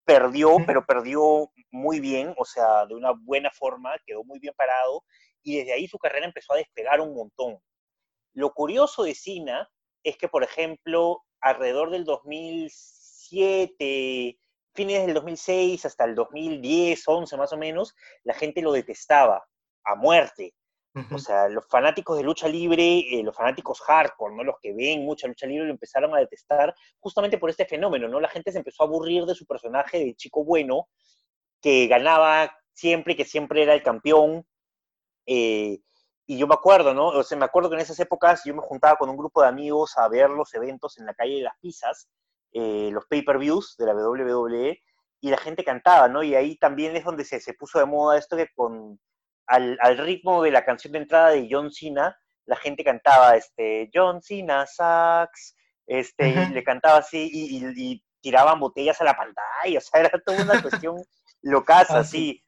[0.05, 5.03] perdió, pero perdió muy bien, o sea, de una buena forma, quedó muy bien parado,
[5.41, 7.57] y desde ahí su carrera empezó a despegar un montón.
[8.33, 9.69] Lo curioso de Cena
[10.03, 14.37] es que, por ejemplo, alrededor del 2007,
[14.75, 19.43] fines del 2006 hasta el 2010, 11 más o menos, la gente lo detestaba
[19.83, 20.53] a muerte.
[21.11, 24.45] O sea, los fanáticos de lucha libre, eh, los fanáticos hardcore, ¿no?
[24.45, 28.21] Los que ven mucha lucha libre lo empezaron a detestar justamente por este fenómeno, ¿no?
[28.21, 30.87] La gente se empezó a aburrir de su personaje de chico bueno,
[31.61, 34.45] que ganaba siempre, que siempre era el campeón.
[35.25, 35.79] Eh,
[36.27, 37.07] y yo me acuerdo, ¿no?
[37.07, 39.49] O sea, me acuerdo que en esas épocas yo me juntaba con un grupo de
[39.49, 42.07] amigos a ver los eventos en la calle de las Pizzas,
[42.57, 44.81] eh, los pay-per-views de la WWE
[45.19, 46.23] y la gente cantaba, ¿no?
[46.23, 48.97] Y ahí también es donde se, se puso de moda esto que con
[49.47, 53.89] al, al, ritmo de la canción de entrada de John Cena, la gente cantaba este,
[53.93, 59.43] John Cena Sax, este, le cantaba así y, tiraban botellas a la pantalla,
[59.77, 60.95] o sea, era toda una cuestión
[61.41, 62.41] locaza, así.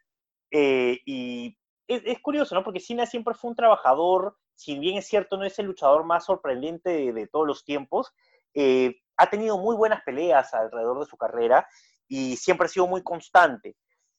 [0.52, 1.56] Eh, y
[1.88, 2.64] es, curioso, ¿no?
[2.64, 6.26] Porque Cena siempre fue un trabajador, si bien es cierto, no es el luchador más
[6.26, 8.14] sorprendente de, todos los tiempos,
[8.60, 11.68] eh, ha tenido muy buenas peleas alrededor de su carrera
[12.08, 13.76] y siempre ha sido muy constante.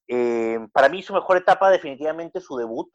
[0.06, 2.88] Eh, para mí su mejor etapa definitivamente su debut,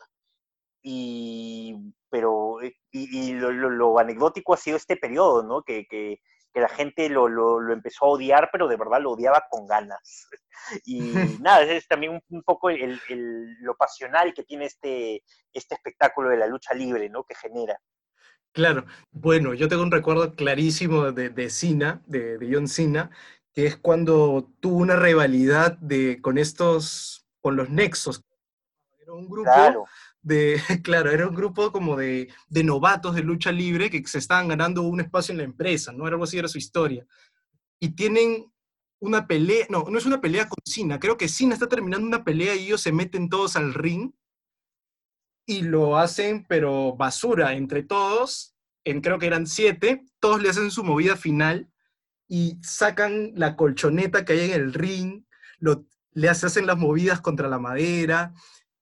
[0.82, 1.76] y,
[2.10, 5.64] pero, eh, y, lo, anecdótico ha sido este periodo, ¿no?
[5.64, 6.22] Que, que,
[6.54, 10.30] que la gente lo, lo, empezó a odiar, pero de verdad lo odiaba con ganas.
[10.86, 11.02] Y
[11.42, 16.38] nada, es también un, poco el, el, lo pasional que tiene este, este espectáculo de
[16.38, 17.26] la lucha libre, ¿no?
[17.26, 17.78] Que genera.
[18.54, 23.10] Claro, bueno, yo tengo un recuerdo clarísimo de, de Cena, de, de John Cena,
[23.52, 28.24] que es cuando tuvo una rivalidad de, con estos, con los Nexos.
[29.00, 29.50] Era un grupo
[30.22, 34.48] de, claro, era un grupo como de, de, novatos de lucha libre que se estaban
[34.48, 36.06] ganando un espacio en la empresa, ¿no?
[36.06, 37.08] Era algo así, era su historia.
[37.80, 38.52] Y tienen
[39.00, 42.24] una pelea, no, no es una pelea con Cena, creo que Cena está terminando una
[42.24, 44.12] pelea y ellos se meten todos al ring
[45.46, 50.72] y lo hacen, pero basura entre todos, en creo que eran siete, todos le hacen
[50.72, 51.70] su movida final
[52.28, 55.26] y sacan la colchoneta que hay en el ring,
[55.60, 58.34] lo, le hacen las movidas contra la madera,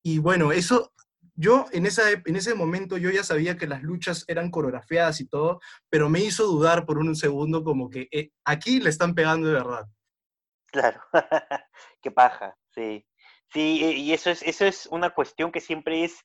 [0.03, 0.93] y bueno, eso,
[1.35, 5.27] yo en, esa, en ese momento yo ya sabía que las luchas eran coreografiadas y
[5.27, 9.47] todo, pero me hizo dudar por un segundo como que eh, aquí le están pegando
[9.47, 9.87] de verdad.
[10.67, 11.01] Claro,
[12.01, 13.05] qué paja, sí.
[13.53, 16.19] Sí, y eso es, eso es una cuestión que siempre es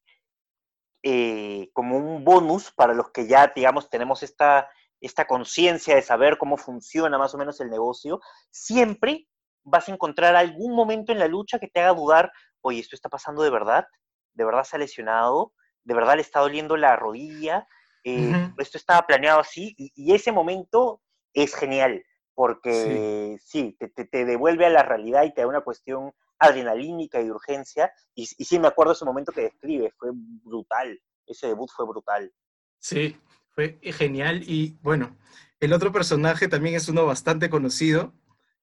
[1.08, 4.68] eh, como un bonus para los que ya, digamos, tenemos esta
[5.00, 9.28] esta conciencia de saber cómo funciona más o menos el negocio, siempre
[9.62, 13.08] vas a encontrar algún momento en la lucha que te haga dudar, oye, ¿esto está
[13.08, 13.86] pasando de verdad?
[14.34, 15.52] ¿De verdad se ha lesionado?
[15.84, 17.68] ¿De verdad le está doliendo la rodilla?
[18.02, 19.74] Eh, ¿Esto estaba planeado así?
[19.76, 21.02] Y, ese momento
[21.34, 22.02] es genial,
[22.34, 27.92] porque sí, te, devuelve a la realidad y te da una cuestión adrenalínica y urgencia.
[28.14, 31.00] Y, y sí, me acuerdo ese momento que describe, fue brutal.
[31.26, 32.32] Ese debut fue brutal.
[32.78, 33.18] Sí,
[33.50, 35.16] fue genial y bueno,
[35.58, 38.12] el otro personaje también es uno bastante conocido,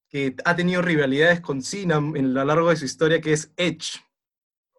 [0.08, 4.00] que ha tenido rivalidades con Cena en lo largo de su historia, que es Edge.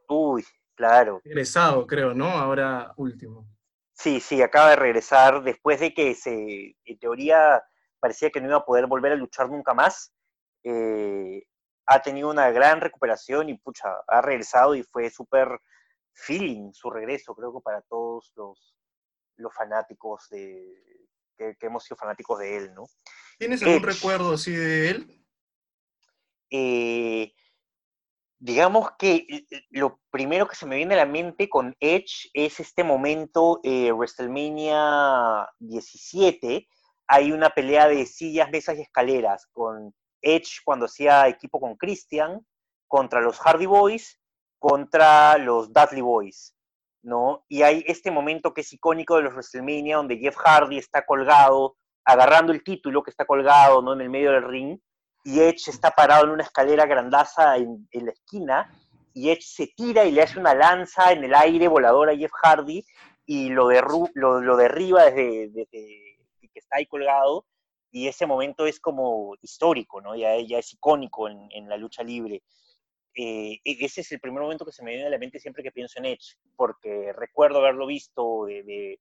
[0.09, 0.45] Uy,
[0.77, 1.21] claro.
[1.25, 2.29] Regresado, creo, ¿no?
[2.29, 3.49] Ahora último.
[3.93, 7.63] Sí, sí, acaba de regresar después de que se, en teoría
[7.99, 10.15] parecía que no iba a poder volver a luchar nunca más.
[10.63, 11.43] Eh,
[11.87, 15.61] ha tenido una gran recuperación y pucha, ha regresado y fue súper
[16.13, 18.75] feeling su regreso, creo que para todos los,
[19.37, 20.65] los fanáticos de,
[21.37, 22.85] que, hemos sido fanáticos de él, ¿no?
[23.39, 25.25] ¿Tienes algún recuerdo así de él?
[26.51, 27.35] Eh,
[28.39, 32.31] digamos que eh, eh, lo primero que se me viene a la mente con Edge
[32.33, 36.69] es este momento, WrestleMania 17,
[37.07, 39.93] hay una pelea de sillas, mesas y escaleras con
[40.25, 42.45] Edge cuando hacía equipo con Christian,
[42.89, 44.21] contra los Hardy Boys,
[44.59, 46.55] contra los Dudley Boys.
[47.05, 47.45] ¿no?
[47.49, 51.77] Y hay este momento que es icónico de los WrestleMania, donde Jeff Hardy está colgado,
[52.05, 53.93] agarrando el título que está colgado, ¿no?
[53.93, 54.79] En el medio del ring,
[55.23, 58.71] y Edge está parado en una escalera grandaza en, la esquina,
[59.13, 62.33] y Edge se tira y le hace una lanza en el aire voladora a Jeff
[62.43, 62.85] Hardy,
[63.27, 63.71] y lo,
[64.15, 66.19] lo, derriba desde, que
[66.55, 67.47] está ahí colgado,
[67.95, 70.17] y ese momento es como histórico, ¿no?
[70.17, 72.43] Ya, es icónico en, la lucha libre.
[73.15, 75.63] Eh, e, ese es el primer momento que se me viene a la mente siempre
[75.63, 78.99] que pienso en Edge, porque recuerdo haberlo visto de,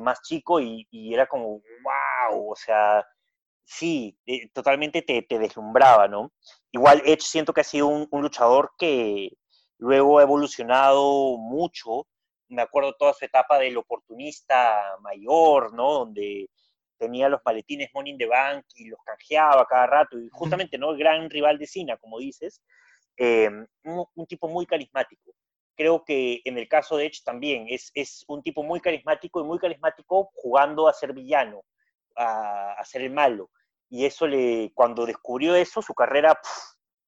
[0.00, 3.04] más chico y, era como, wow, o sea,
[3.64, 6.32] sí, eh, totalmente te, deslumbraba, ¿no?
[6.70, 9.32] Igual Edge siento que ha sido un, luchador que
[9.78, 12.06] luego ha evolucionado mucho,
[12.46, 15.94] me acuerdo toda su etapa del oportunista mayor, ¿no?
[15.94, 16.48] Donde
[17.00, 20.92] tenía los paletines Money in the Bank y los canjeaba cada rato, y justamente, ¿no?
[20.92, 22.62] El gran rival de Cena, como dices,
[23.22, 25.34] Em, un, tipo muy carismático.
[25.76, 29.44] Creo que en el caso de Edge también es, es un tipo muy carismático y
[29.44, 31.62] muy carismático jugando a ser villano,
[32.16, 33.50] a, ser el malo.
[33.90, 36.40] Y eso le, cuando descubrió eso, su carrera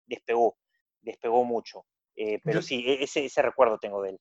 [0.04, 0.58] despegó,
[1.00, 1.86] despegó mucho.
[2.14, 4.18] Eh, pero sí, e, ese, ese recuerdo tengo de él.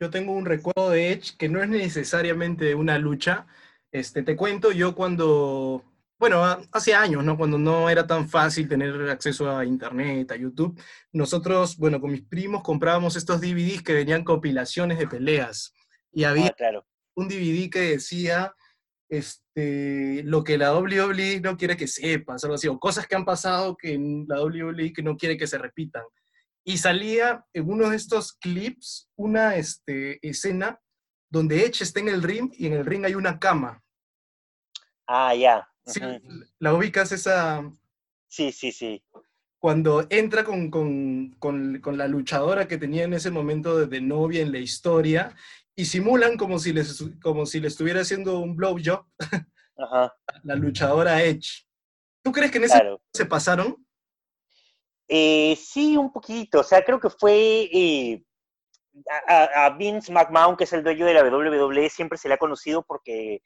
[0.00, 3.46] Yo tengo un recuerdo de Edge que no es necesariamente una lucha.
[3.92, 5.84] Este, te cuento, yo cuando
[6.22, 7.36] bueno, hace años, ¿no?
[7.36, 10.80] Cuando no era tan fácil tener acceso a internet, a YouTube,
[11.12, 15.74] nosotros, bueno, con mis primos comprábamos estos DVDs que venían compilaciones de peleas.
[16.12, 16.84] Y había ah,
[17.16, 18.54] un DVD que decía
[19.08, 23.24] este, lo que la WWE no quiere que sepas, algo así, o cosas que han
[23.24, 26.04] pasado que la WWE que no quiere que se repitan.
[26.64, 30.78] Y salía en uno de estos clips una este, escena
[31.32, 33.82] donde Edge está en el ring y en el ring hay una cama.
[35.06, 35.66] Ah, ya.
[35.86, 36.00] Sí,
[36.58, 37.68] ¿La ubicas esa?
[38.28, 39.02] Sí, sí, sí.
[39.58, 44.00] Cuando entra con, con, con, con la luchadora que tenía en ese momento de, de,
[44.02, 45.34] novia en la historia
[45.74, 49.06] y simulan como si les, como si le estuviera haciendo un blowjob
[49.78, 50.14] Ajá.
[50.44, 51.66] la luchadora Edge.
[52.22, 53.00] ¿Tú crees que en ese Claro.
[53.14, 53.86] se pasaron?
[55.08, 56.60] Eh, sí, un poquito.
[56.60, 58.22] O sea, creo que fue eh,
[59.28, 62.82] a, Vince McMahon, que es el dueño de la WWE, siempre se le ha conocido
[62.82, 63.42] porque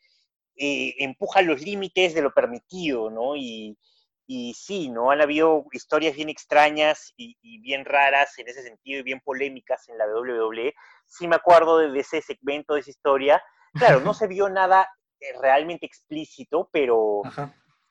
[0.56, 3.36] eh, empuja los límites de lo permitido, ¿no?
[3.36, 3.78] Y,
[4.26, 5.10] y sí, ¿no?
[5.10, 9.98] Han habido historias bien extrañas y, bien raras en ese sentido y bien polémicas en
[9.98, 10.74] la WWE.
[11.06, 13.42] Sí me acuerdo de, ese segmento, de esa historia.
[13.74, 14.88] Claro, no se vio nada
[15.20, 17.22] eh, realmente explícito, pero.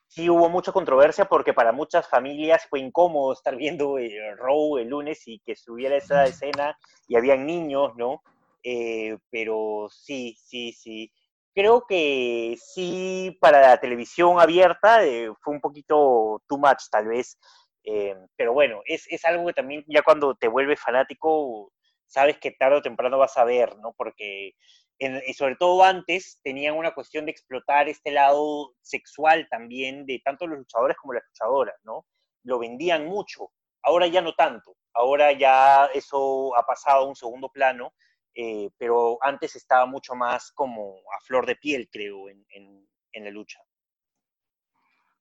[0.07, 4.89] Sí hubo mucha controversia porque para muchas familias fue incómodo estar viendo eh, Raw el
[4.89, 8.21] lunes y que estuviera esa escena y habían niños, ¿no?
[8.63, 11.11] Eh, pero sí, sí, sí.
[11.53, 17.37] Creo que sí, para la televisión abierta eh, fue un poquito too much, tal vez.
[17.83, 21.71] Eh, pero bueno, es, es algo que también ya cuando te vuelves fanático,
[22.07, 23.93] sabes que tarde o temprano vas a ver, ¿no?
[23.95, 24.53] Porque
[24.99, 30.47] en- sobre todo antes tenían una cuestión de explotar este lado sexual también de tanto
[30.47, 32.05] los luchadores como las luchadoras, ¿no?
[32.43, 33.51] Lo vendían mucho,
[33.83, 37.93] ahora ya no tanto, ahora ya eso ha pasado a un segundo plano,
[38.35, 42.87] eh, pero antes estaba mucho más como a flor de piel, creo, en, en-
[43.23, 43.59] la lucha.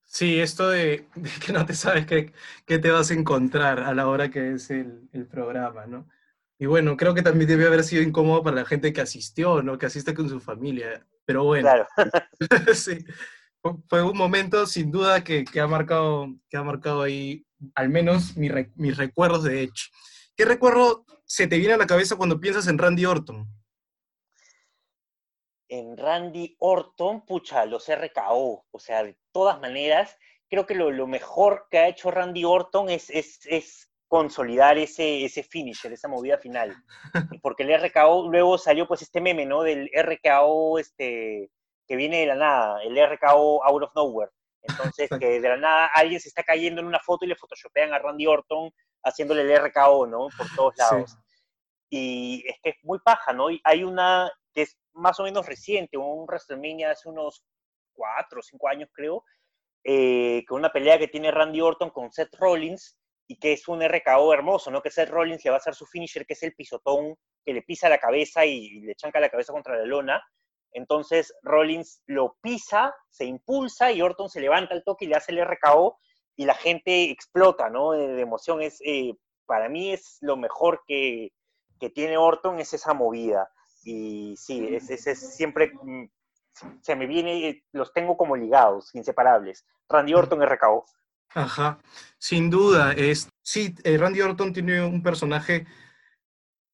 [0.05, 1.09] Sí, esto de,
[1.45, 2.33] que no te sabes qué,
[2.67, 6.09] qué te vas a encontrar a la hora que es el, el programa, ¿no?
[6.65, 9.77] Y bueno, creo que también debe haber sido incómodo para la gente que asistió, ¿no?
[9.77, 11.07] Que asiste con su familia.
[11.27, 11.87] Pero bueno, Claro,
[12.75, 13.05] sí.
[13.87, 18.35] Fue- un momento sin duda que, que ha marcado, que ha marcado ahí, al menos
[18.39, 19.91] mi re- mis recuerdos de Edge.
[20.35, 23.47] ¿Qué recuerdo se te viene a la cabeza cuando piensas en Randy Orton?
[25.69, 30.17] en Randy Orton, pucha, los RKO, o sea, de todas maneras,
[30.49, 35.25] creo que lo, lo mejor que ha hecho Randy Orton es, es, es consolidar ese,
[35.25, 36.73] ese finisher, esa movida final.
[37.43, 39.63] Porque el RKO, luego salió pues este meme, ¿no?
[39.65, 41.51] Del RKO este,
[41.89, 44.31] que viene de la nada, el RKO out of nowhere.
[44.63, 47.93] Entonces, que de la nada alguien se está cayendo en una foto y le photoshopean
[47.93, 48.71] a Randy Orton
[49.03, 50.29] haciéndole el RKO, ¿no?
[50.39, 50.81] Por todos Sí.
[50.83, 51.19] lados.
[51.91, 53.51] Y es que es muy paja, ¿no?
[53.51, 57.45] Y hay una que es más o menos reciente, un WrestleMania hace unos
[57.93, 59.25] cuatro o cinco años, creo,
[59.83, 63.83] eh, con una pelea que tiene Randy Orton con Seth Rollins y que es un
[63.83, 64.83] RKO hermoso, ¿no?
[64.83, 67.63] Que Seth Rollins le va a hacer su finisher, que es el pisotón que le
[67.63, 70.23] pisa la cabeza y, le chanca la cabeza contra la lona.
[70.73, 75.33] Entonces Rollins lo pisa, se impulsa y Orton se levanta al toque y le hace
[75.33, 75.99] el RKO
[76.37, 77.93] y la gente explota, ¿no?
[77.93, 78.61] De, emoción.
[78.61, 79.15] Es, eh,
[79.47, 81.33] para mí es lo mejor que,
[81.79, 83.49] que tiene Orton, es esa movida.
[83.85, 86.07] Y sí, es, es, es siempre mm,
[86.81, 89.67] se me viene, los tengo como ligados, inseparables.
[89.89, 90.85] Randy Orton RKO.
[91.35, 91.79] Ajá,
[92.19, 92.93] sin duda.
[92.93, 95.67] Es, sí, eh, Randy Orton tiene un personaje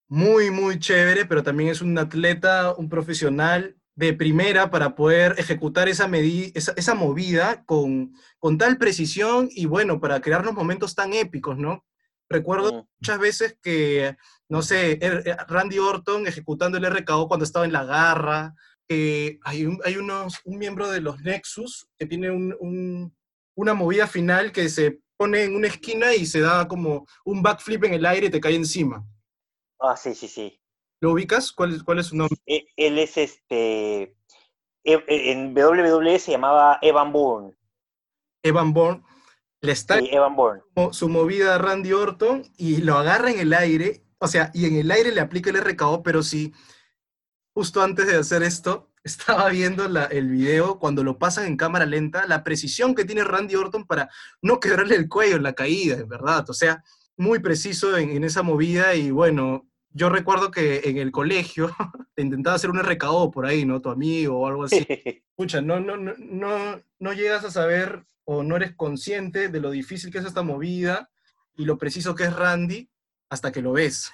[0.09, 5.89] muy, muy chévere, pero también es un atleta, un profesional de primera para poder ejecutar
[5.89, 10.95] esa, medi- esa, esa movida con, con tal precisión y bueno, para crear los momentos
[10.95, 11.85] tan épicos, ¿no?
[12.29, 14.17] Recuerdo Mm, muchas veces que,
[14.49, 18.55] no sé, er- eh, Randy Orton ejecutando el RKO cuando estaba en la garra.
[18.93, 23.15] eh, hay un, hay unos, un miembro de los Nexus que tiene un- un-
[23.61, 27.85] una movida final que se pone en una esquina y se da como un backflip
[27.85, 29.05] en el aire y te cae encima.
[29.79, 30.59] Ah, sí, sí, sí.
[31.03, 31.53] ¿Lo ubicas?
[31.53, 32.37] ¿Cuál, es- cuál es su nombre?
[32.47, 34.03] E- Él es este.
[34.03, 34.15] e-
[34.85, 37.55] e- En WWE se llamaba Evan Bourne.
[38.43, 39.03] Evan Bourne.
[39.63, 40.63] Le está Sí, Evan Bourne.
[40.93, 44.77] su movida a Randy Orton y lo agarra en el aire, o sea, y en
[44.77, 46.55] el aire le aplica el RKO, pero sí,
[47.55, 51.87] justo antes de hacer esto, estaba viendo la- el video cuando lo pasan en cámara
[51.87, 54.11] lenta, la precisión que tiene Randy Orton para
[54.43, 56.83] no quebrarle el cuello en la caída, en verdad, o sea,
[57.17, 61.71] muy preciso en, en esa movida y bueno, yo recuerdo que en el colegio
[62.15, 63.81] te intentaba hacer un RKO por ahí, ¿no?
[63.81, 64.87] Tu amigo o algo así.
[65.31, 69.71] Escucha, no, no, no, no, no llegas a saber o no eres consciente de lo
[69.71, 71.11] difícil que es esta movida
[71.57, 72.89] y lo preciso que es Randy
[73.31, 74.13] hasta que lo ves.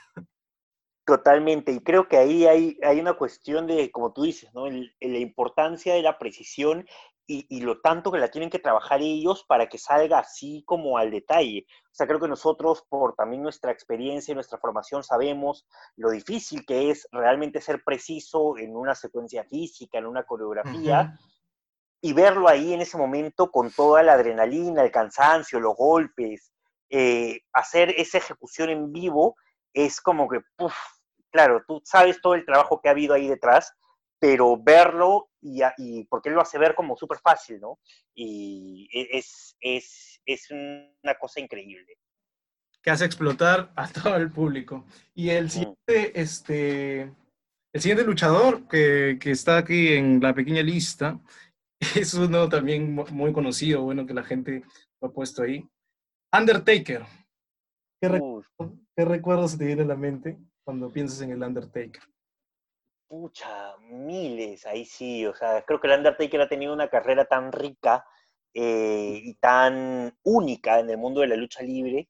[1.06, 4.66] Totalmente, y creo que ahí hay, hay una cuestión de, como tú dices, ¿no?
[4.66, 6.84] El- la importancia de la precisión
[7.28, 10.98] y, y lo tanto que la tienen que trabajar ellos para que salga así como
[10.98, 11.64] al detalle.
[11.84, 16.66] O sea, creo que nosotros, por también nuestra experiencia y nuestra formación, sabemos lo difícil
[16.66, 21.16] que es realmente ser preciso en una secuencia física, en una coreografía,
[22.00, 26.52] y verlo ahí en ese momento con toda la adrenalina, el cansancio, los golpes,
[26.90, 29.36] eh, hacer esa ejecución en vivo
[29.72, 30.74] es como que, puf,
[31.36, 33.74] claro, tú sabes todo el trabajo que ha habido ahí detrás,
[34.18, 37.78] pero verlo y, y porque él lo hace ver como súper fácil, ¿no?
[38.14, 41.98] Y e, es, es, es una cosa increíble.
[42.82, 44.86] Que hace explotar a todo el público.
[45.14, 47.02] Y el siguiente, este,
[47.74, 51.20] el siguiente luchador que, que está aquí en la pequeña lista
[51.94, 54.64] es uno también muy conocido, bueno, que la gente
[55.02, 55.68] lo ha puesto ahí.
[56.32, 57.04] Undertaker.
[58.00, 58.22] ¿Qué,
[58.96, 62.02] ¿Qué recuerdos te viene a la mente cuando piensas en el Undertaker?
[63.06, 67.52] Pucha, miles, ahí sí, o sea, creo que el Undertaker ha tenido una carrera tan
[67.52, 68.04] rica
[68.52, 72.08] eh, y tan única en el mundo de la lucha libre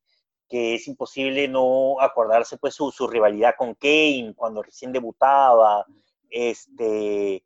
[0.48, 5.84] que es imposible no acordarse pues su, su rivalidad con Kane cuando recién debutaba,
[6.30, 7.44] este,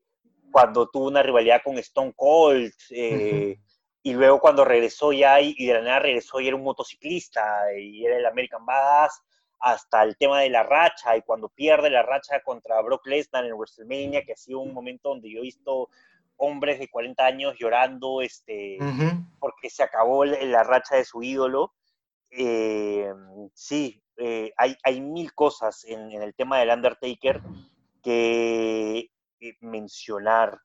[0.53, 3.59] cuando tuvo una rivalidad con Stone Cold, eh,
[4.03, 8.05] y luego cuando regresó ya y, de la nada regresó y era un motociclista y
[8.05, 9.23] era el American Badass,
[9.61, 13.53] hasta el tema de la racha y cuando pierde la racha contra Brock Lesnar en
[13.53, 15.89] WrestleMania, que ha sido un momento donde yo he visto
[16.37, 18.79] hombres de 40 años llorando este,
[19.39, 21.75] porque se acabó la racha de su ídolo.
[22.31, 23.13] Eh,
[23.53, 27.43] sí, eh, hay, hay, mil cosas en, el tema del Undertaker
[28.03, 30.59] que eh, mencionar.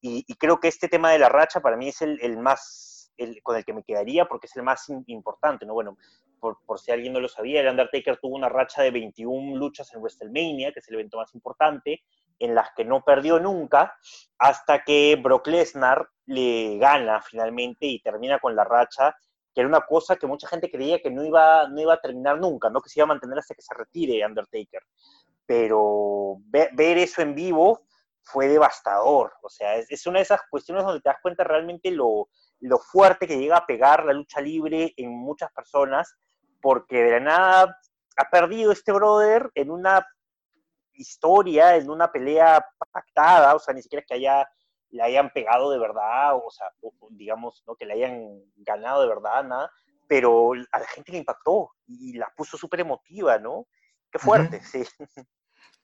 [0.00, 3.56] Y, creo que este tema de la racha para mí es el, más, el, con
[3.56, 5.74] el que me quedaría porque es el más importante, ¿no?
[5.74, 5.96] Bueno,
[6.42, 10.00] por, si alguien no lo sabía, el Undertaker tuvo una racha de 21 luchas en
[10.00, 12.02] WrestleMania, que es el evento más importante,
[12.40, 13.96] en las que no perdió nunca,
[14.38, 19.14] hasta que Brock Lesnar le gana finalmente y termina con la racha,
[19.54, 22.40] que era una cosa que mucha gente creía que no iba, no iba a terminar
[22.40, 22.80] nunca, ¿no?
[22.80, 24.82] que se iba a mantener hasta que se retire Undertaker.
[25.46, 27.82] Pero ver, eso en vivo
[28.24, 31.90] fue devastador, o sea, es, es, una de esas cuestiones donde te das cuenta realmente
[31.90, 32.28] lo,
[32.60, 36.16] lo fuerte que llega a pegar la lucha libre en muchas personas
[36.62, 37.78] porque de la nada
[38.16, 40.06] ha perdido este brother en una
[40.94, 44.48] historia, en una pelea pactada, o sea, ni siquiera que haya,
[44.90, 46.68] le hayan pegado de verdad, o sea,
[47.10, 47.74] digamos, ¿no?
[47.74, 49.70] que le hayan ganado de verdad, nada,
[50.06, 53.66] pero a la gente le impactó y la puso súper emotiva, ¿no?
[54.10, 54.84] Qué fuerte, sí.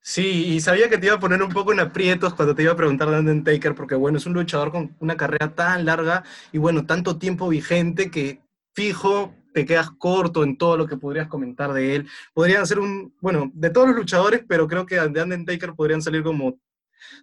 [0.01, 2.73] Sí, y sabía que te iba a poner un poco en aprietos cuando te iba
[2.73, 6.59] a preguntar de Undertaker, porque bueno, es un luchador con una carrera tan larga y
[6.59, 8.41] bueno, tanto tiempo vigente que
[8.75, 12.09] fijo te quedas corto en todo lo que podrías comentar de él.
[12.35, 16.23] Podrían ser un, bueno, de todos los luchadores, pero creo que de Undertaker podrían salir
[16.23, 16.59] como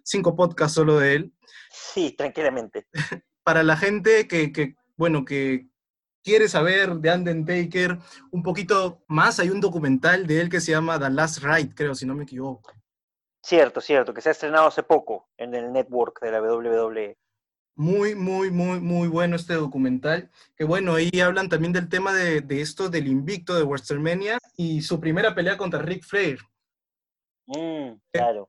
[0.02, 1.32] cinco podcasts solo de él.
[1.70, 2.86] Sí, tranquilamente.
[3.42, 5.68] Para la gente que, que, bueno, que
[6.22, 7.98] quiere saber de Undertaker
[8.32, 11.94] un poquito más, hay un documental de él que se llama The Last Ride, creo,
[11.94, 12.72] si no me equivoco.
[13.46, 17.16] Cierto, cierto, que se ha estrenado hace poco en el network de la WWE.
[17.78, 20.30] Muy, muy, muy, muy bueno este documental.
[20.56, 24.98] Que bueno, ahí hablan también del tema de, esto del invicto de WrestleMania y su
[24.98, 26.40] primera pelea contra Rick Flair.
[27.44, 28.48] Mm, claro.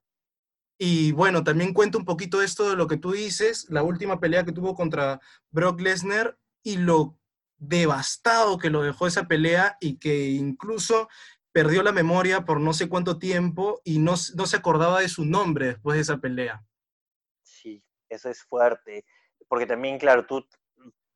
[0.79, 4.45] Y bueno, también cuenta un poquito esto de lo que tú dices, la última pelea
[4.45, 5.19] que tuvo contra
[5.51, 7.19] Brock Lesnar y lo
[7.57, 11.09] devastado que lo dejó esa pelea y que incluso
[11.51, 15.25] perdió la memoria por no sé cuánto tiempo y no, no se acordaba de su
[15.25, 16.63] nombre después de esa pelea.
[17.41, 19.03] Sí, eso es fuerte
[19.47, 20.45] porque también, claro, tú,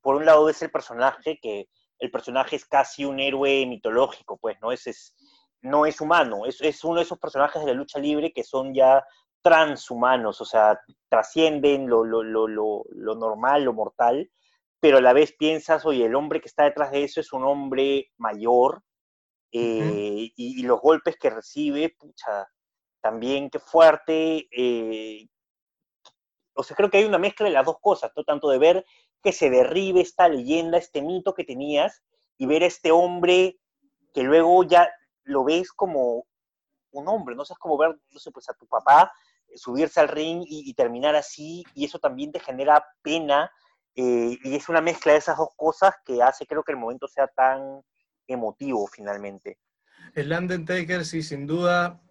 [0.02, 1.70] por un lado ves el personaje que
[2.00, 4.72] el personaje es casi un héroe mitológico, pues, ¿no?
[4.72, 5.16] Es, es
[5.62, 8.74] no es humano, es, es uno de esos personajes de la lucha libre que son
[8.74, 9.06] ya
[9.42, 10.80] transhumanos, o sea,
[11.10, 14.30] trascienden lo, lo, lo, lo, normal, lo mortal,
[14.80, 17.44] pero a la vez piensas, oye, el hombre que está detrás de eso es un
[17.44, 18.84] hombre mayor,
[19.52, 22.48] eh, y, los golpes que recibe, pucha,
[23.02, 25.28] también qué fuerte, eh,
[26.54, 28.24] o sea, creo que hay una mezcla de las dos cosas, ¿no?
[28.24, 28.86] Tanto de ver
[29.24, 32.02] que se derribe esta leyenda, este mito que tenías,
[32.38, 33.60] y ver a este hombre
[34.14, 34.90] que luego ya
[35.24, 36.26] lo ves como
[36.92, 37.44] un hombre, ¿no?
[37.44, 39.12] O sea, es como ver, no sé, pues a tu papá
[39.56, 43.52] subirse al ring y, terminar así, y eso también te genera pena,
[43.96, 47.08] eh, y es una mezcla de esas dos cosas que hace, creo que el momento
[47.08, 47.82] sea tan
[48.28, 49.60] emotivo finalmente.
[50.16, 52.02] El Undertaker, sí, sin duda,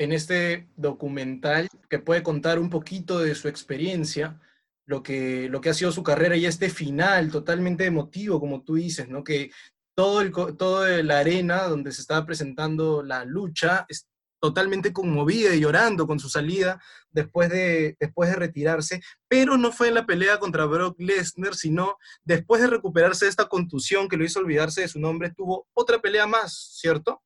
[0.00, 4.40] en este documental que puede contar un poquito de su experiencia,
[4.86, 8.76] lo que, lo que ha sido su carrera y este final totalmente emotivo, como tú
[8.76, 9.22] dices, ¿no?
[9.22, 9.50] Que
[9.94, 14.06] todo el, todo la arena donde se estaba presentando la lucha es
[14.40, 19.88] totalmente conmovida y llorando con su salida después de, después de retirarse, pero no fue
[19.88, 24.24] en la pelea contra Brock Lesnar, sino después de recuperarse de esta contusión que lo
[24.24, 27.22] hizo olvidarse de su nombre, tuvo otra pelea más, ¿cierto?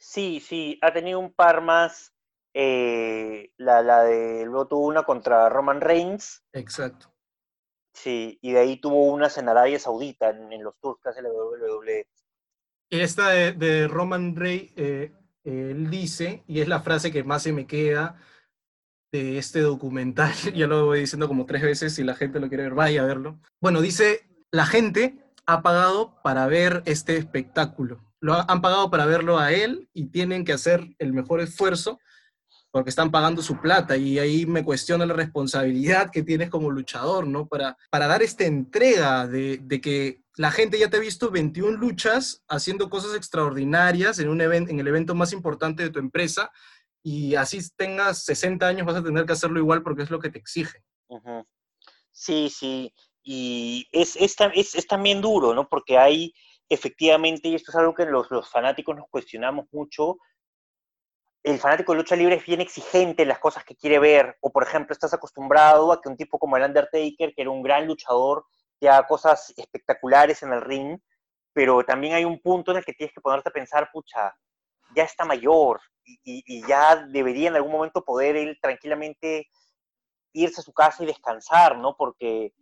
[0.00, 2.14] Sí, sí, ha tenido un par más.
[2.54, 6.42] Eh, la, la de luego tuvo una contra Roman Reigns.
[6.52, 7.14] Exacto.
[7.92, 11.28] Sí, y de ahí tuvo una en Arabia Saudita, en, los tours que hace la
[11.28, 12.08] WWE.
[12.88, 15.12] Esta de, Roman Reigns, eh,
[15.44, 18.16] él dice, y es la frase que más se me queda
[19.12, 22.64] de este documental, ya lo voy diciendo como tres veces, si la gente lo quiere
[22.64, 23.38] ver, vaya a verlo.
[23.60, 28.09] Bueno, dice, la gente ha pagado para ver este espectáculo.
[28.20, 31.98] Lo han pagado para verlo a él y tienen que hacer el mejor esfuerzo
[32.70, 37.26] porque están pagando su plata y ahí me cuestiona la responsabilidad que tienes como luchador,
[37.26, 37.48] ¿no?
[37.48, 41.76] Para, para dar esta entrega de, de que la gente ya te ha visto 21
[41.76, 46.50] luchas haciendo cosas extraordinarias en, un evento, en el evento más importante de tu empresa
[47.02, 50.30] y así tengas 60 años vas a tener que hacerlo igual porque es lo que
[50.30, 50.82] te exige.
[52.12, 55.68] Sí, sí, y es, es, también duro, ¿no?
[55.68, 56.32] Porque hay
[56.70, 60.18] efectivamente, y esto es algo que los, fanáticos nos cuestionamos mucho,
[61.42, 64.52] el fanático de lucha libre es bien exigente en las cosas que quiere ver, o
[64.52, 67.86] por ejemplo, estás acostumbrado a que un tipo como el Undertaker, que era un gran
[67.86, 68.46] luchador,
[68.78, 70.98] te haga cosas espectaculares en el ring,
[71.52, 74.34] pero también hay un punto en el que tienes que ponerte a pensar, pucha,
[74.94, 79.48] ya está mayor y, ya debería en algún momento poder él tranquilamente
[80.32, 81.96] irse a su casa y descansar, ¿no?
[81.96, 82.52] Porque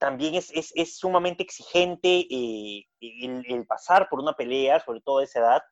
[0.00, 5.40] también es, es, sumamente exigente eh, el, pasar por una pelea, sobre todo a esa
[5.40, 5.62] edad,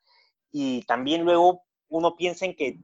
[0.53, 2.79] y también luego uno piensa en que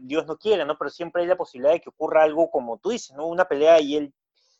[0.00, 0.78] Dios no quiere, ¿no?
[0.78, 3.26] Pero siempre hay la posibilidad de que ocurra algo como tú dices, ¿no?
[3.26, 4.14] Una pelea y él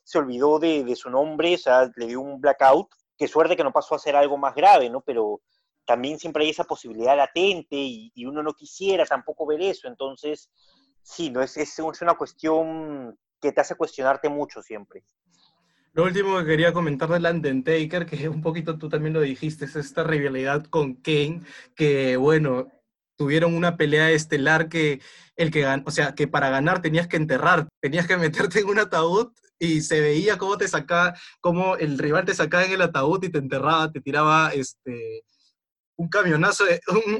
[0.04, 2.90] se olvidó de, de su nombre, o sea, le dio un blackout.
[3.16, 5.00] Qué suerte que no pasó a ser algo más grave, ¿no?
[5.00, 5.40] Pero
[5.86, 9.88] también siempre hay esa posibilidad latente y, uno no quisiera tampoco ver eso.
[9.88, 10.50] Entonces,
[11.02, 11.40] sí, ¿no?
[11.40, 15.02] Es, es, es una cuestión que te hace cuestionarte mucho siempre.
[15.92, 19.74] Lo último que quería comentar del Undertaker, que un poquito tú también lo dijiste, es
[19.74, 21.42] esta rivalidad con Kane,
[21.74, 22.68] que bueno,
[23.16, 25.00] tuvieron una pelea estelar que
[25.36, 28.78] el que o sea, que para ganar tenías que enterrar, tenías que meterte en un
[28.78, 33.22] ataúd y se veía cómo te sacaba, cómo el rival te sacaba en el ataúd
[33.24, 35.24] y te enterraba, te tiraba este
[35.96, 36.64] un camionazo,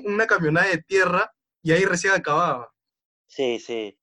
[0.05, 1.31] una camionada de tierra
[1.63, 2.73] y ahí recién acababa.
[3.27, 3.99] Sí, sí.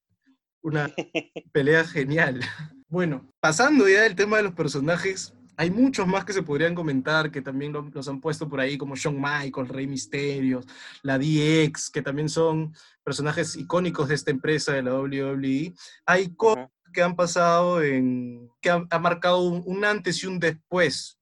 [0.62, 0.94] Una
[1.52, 2.42] pelea genial.
[2.90, 7.32] Bueno, pasando ya del tema de los personajes, hay muchos más que se podrían comentar
[7.32, 10.66] que también los han puesto por ahí, como Shawn Michaels, Rey Misterios,
[11.02, 12.74] la DX, que también son
[13.04, 15.74] personajes icónicos de esta empresa de la WWE.
[16.06, 18.50] Hay cosas que han pasado en.
[18.62, 21.20] que ha marcado un, antes y un después.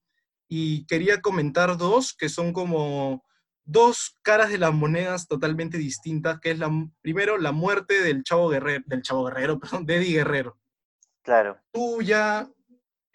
[0.48, 3.24] Y quería comentar dos que son como
[3.64, 6.70] dos caras de las monedas totalmente distintas, que es la,
[7.02, 10.58] primero la muerte del Chavo Guerrero, del Chavo Guerrero, perdón, de Eddie Guerrero.
[11.26, 11.60] Claro.
[11.72, 12.48] Tú ya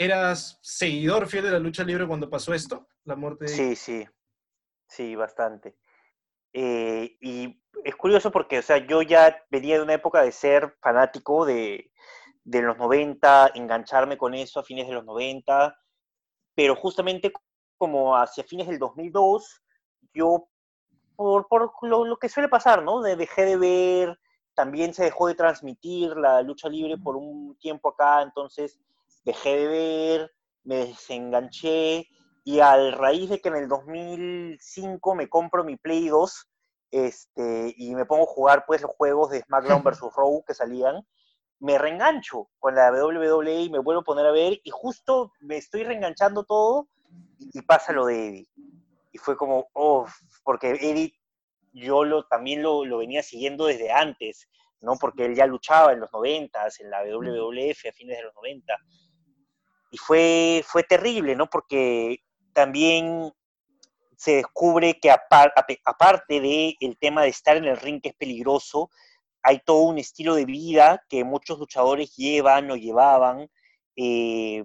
[0.00, 2.88] ¿Eras seguidor fiel de la lucha libre cuando pasó esto?
[3.04, 3.50] La muerte de...
[3.50, 4.08] Sí, sí,
[4.88, 5.76] sí, bastante.
[6.54, 10.74] Eh, y es curioso porque, o sea, yo ya venía de una época de ser
[10.80, 11.92] fanático de,
[12.44, 15.78] de los 90, engancharme con eso a fines de los 90,
[16.54, 17.30] pero justamente
[17.76, 19.62] como hacia fines del 2002,
[20.14, 20.48] yo,
[21.14, 23.02] por, por lo, lo, que suele pasar, ¿no?
[23.02, 24.18] De, dejé de ver,
[24.54, 28.78] también se dejó de transmitir la lucha libre por un tiempo acá, entonces
[29.24, 30.32] dejé de ver,
[30.64, 32.08] me desenganché
[32.44, 36.48] y al raíz de que en el 2005 me compro mi Play 2
[36.90, 40.00] este, y me pongo a jugar pues los juegos de SmackDown vs.
[40.16, 41.06] Raw que salían,
[41.60, 45.56] me reengancho con la WWE y me vuelvo a poner a ver y justo me
[45.56, 46.88] estoy reenganchando todo
[47.38, 48.48] y, pasa lo de Eddie.
[49.12, 50.06] Y fue como, oh,
[50.44, 51.12] porque Eddie
[51.72, 54.48] yo lo, también lo, lo, venía siguiendo desde antes,
[54.80, 54.96] ¿no?
[55.00, 58.76] Porque él ya luchaba en los 90, en la WWF a fines de los 90
[59.90, 61.48] y fue, fue terrible, ¿no?
[61.48, 63.32] Porque también
[64.16, 68.90] se descubre que aparte del el tema de estar en el ring que es peligroso,
[69.42, 73.50] hay todo un estilo de vida que muchos luchadores llevan o llevaban,
[73.96, 74.64] eh,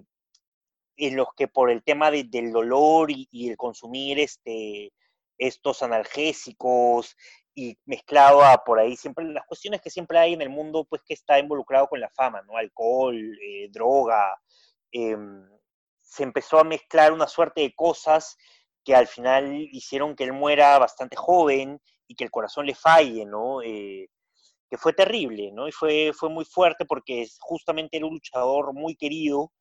[0.98, 4.92] en los que por el tema del dolor y, el consumir este,
[5.38, 7.16] estos analgésicos
[7.54, 11.02] y mezclado a por ahí siempre las cuestiones que siempre hay en el mundo, pues
[11.06, 12.56] que está involucrado con la fama, ¿no?
[12.56, 14.36] Alcohol, eh, droga,
[14.92, 15.46] Em,
[16.00, 18.36] se empezó a mezclar una suerte de cosas
[18.84, 23.26] que al final hicieron que él muera bastante joven y que el corazón le falle,
[23.26, 23.60] ¿no?
[23.62, 24.08] Eh,
[24.70, 25.68] que fue terrible, ¿no?
[25.68, 29.52] Y fue, fue muy fuerte porque justamente era un luchador muy querido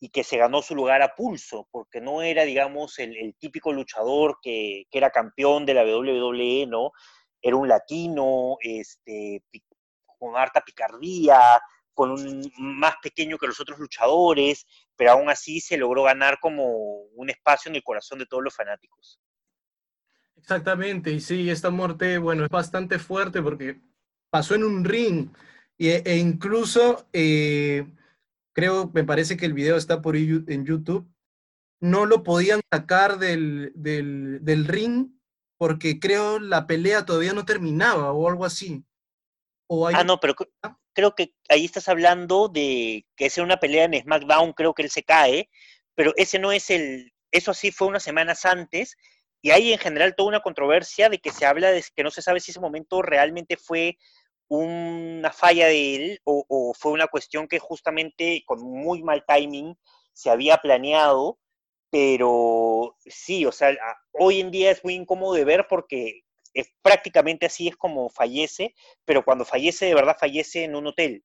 [0.00, 4.38] y que se ganó su lugar a pulso, porque no era, digamos, el, típico luchador
[4.40, 6.92] que, que, era campeón de la WWE, ¿no?
[7.42, 9.42] Era un latino, este,
[10.18, 11.40] con harta picardía,
[11.94, 17.02] con un más pequeño que los otros luchadores, pero aún así se logró ganar como
[17.14, 19.20] un espacio en el corazón de todos los fanáticos.
[20.36, 23.80] Exactamente, y sí, esta muerte, bueno, es bastante fuerte porque
[24.30, 25.30] pasó en un ring
[25.76, 27.84] e, e incluso eh,
[28.58, 31.08] creo, me parece que el video está por en YouTube,
[31.80, 35.10] no lo podían sacar del, del, del ring
[35.58, 38.84] porque creo la pelea todavía no terminaba o algo así.
[39.94, 40.34] Ah, no, pero
[40.92, 44.90] creo que ahí estás hablando de que es una pelea en SmackDown, creo que él
[44.90, 45.48] se cae,
[45.94, 48.96] pero ese no es el, eso sí fue unas semanas antes,
[49.40, 52.22] y hay en general toda una controversia de que se habla de que no se
[52.22, 53.98] sabe si ese momento realmente fue
[54.48, 59.76] una falla de él o, fue una cuestión que justamente con muy mal timing
[60.12, 61.38] se había planeado,
[61.90, 63.76] pero sí, o sea,
[64.12, 66.22] hoy en día es muy incómodo de ver porque
[66.54, 68.74] es prácticamente así es como fallece,
[69.04, 71.24] pero cuando fallece de verdad fallece en un hotel.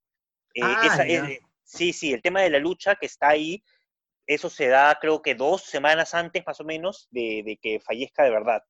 [0.54, 3.64] Eh, ah, eh, sí, sí, el tema de la lucha que está ahí,
[4.28, 8.32] eso se da creo que dos semanas antes más o menos de que fallezca de
[8.32, 8.64] verdad.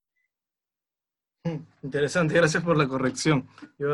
[1.82, 3.48] Interesante, gracias por la corrección.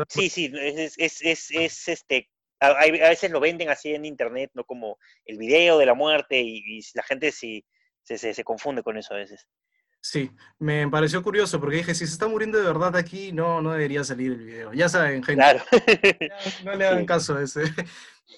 [0.08, 2.30] Sí, sí, es, es, es, este,
[2.60, 4.64] a, veces lo venden así en internet, ¿no?
[4.64, 7.64] Como el video de la muerte y, la gente sí,
[8.04, 9.48] se, se, confunde con eso a veces.
[10.00, 13.72] Sí, me pareció curioso porque dije, si se está muriendo de verdad aquí, no, no
[13.72, 14.72] debería salir el video.
[14.72, 15.34] Ya saben, gente.
[15.34, 15.62] Claro.
[16.64, 17.62] No, le hagan caso a ese.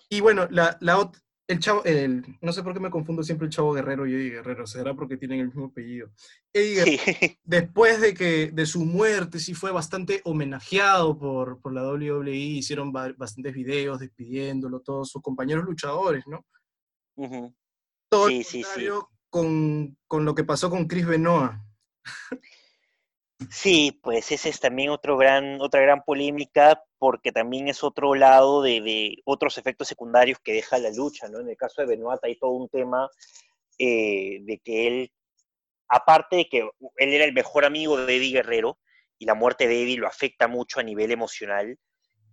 [0.08, 1.10] Y bueno, la, la,
[1.48, 4.30] el chavo, el, no sé por qué me confundo siempre el chavo Guerrero y Eddie
[4.30, 6.10] Guerrero, será porque tienen el mismo apellido.
[6.52, 12.34] Eddie después de que de su muerte, sí fue bastante homenajeado por, por la WWE,
[12.34, 16.44] hicieron bastantes videos despidiéndolo, todos sus compañeros luchadores, ¿no?
[18.08, 18.62] Todo sí, sí,
[19.28, 21.52] con, con, lo que pasó con Chris Benoit.
[23.50, 28.62] Sí, pues ese es también otro gran, otra gran polémica, porque también es otro lado
[28.62, 31.40] de, otros efectos secundarios que deja la lucha, ¿no?
[31.40, 33.10] En el caso de Benoit hay todo un tema
[33.76, 35.12] eh, de que él,
[35.88, 38.78] aparte de que él era el mejor amigo de Eddie Guerrero,
[39.18, 41.76] y la muerte de Eddie lo afecta mucho a nivel emocional,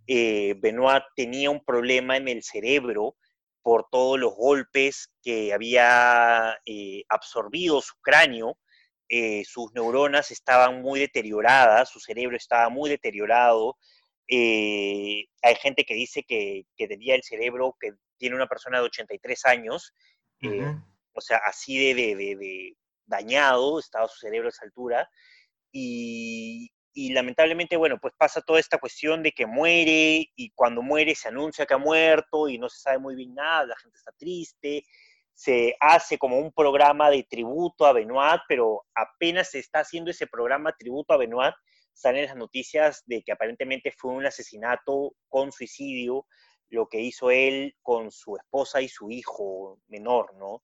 [0.06, 3.16] eh, Benoit tenía un problema en el cerebro
[3.62, 8.56] por todos los golpes que había eh, absorbido su cráneo,
[9.12, 13.76] eh, sus neuronas estaban muy deterioradas, su cerebro estaba muy deteriorado.
[14.32, 19.44] Eh, hay gente que dice que, tenía el cerebro que tiene una persona de 83
[19.46, 19.92] años,
[20.42, 20.74] eh,
[21.12, 22.76] o sea, así de,
[23.06, 25.10] dañado estaba su cerebro a esa altura.
[25.72, 31.14] Y, y lamentablemente, bueno, pues pasa toda esta cuestión de que muere y cuando muere
[31.14, 34.12] se anuncia que ha muerto y no se sabe muy bien nada, la gente está
[34.12, 34.84] triste
[35.40, 40.26] se hace como un programa de tributo a Benoit, pero apenas se está haciendo ese
[40.26, 41.54] programa tributo a Benoit,
[42.00, 46.26] salen las noticias de que aparentemente fue un asesinato con suicidio,
[46.70, 50.62] lo que hizo él con su esposa y su hijo menor, ¿no?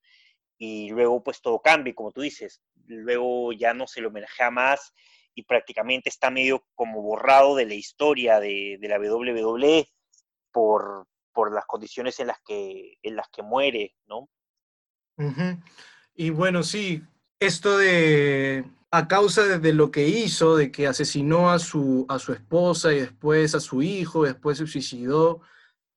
[0.57, 4.95] Y luego pues todo cambia, como tú dices, luego ya no se lo homenajea más
[5.35, 9.87] y prácticamente está medio como borrado de la historia de, la WWE
[10.51, 14.31] por, por las condiciones en las que, en las que muere, ¿no?
[16.15, 17.03] Y bueno, sí,
[17.41, 22.33] esto de, a causa de, lo que hizo, de que asesinó a su, a su
[22.33, 25.41] esposa y después a su hijo, después se suicidó,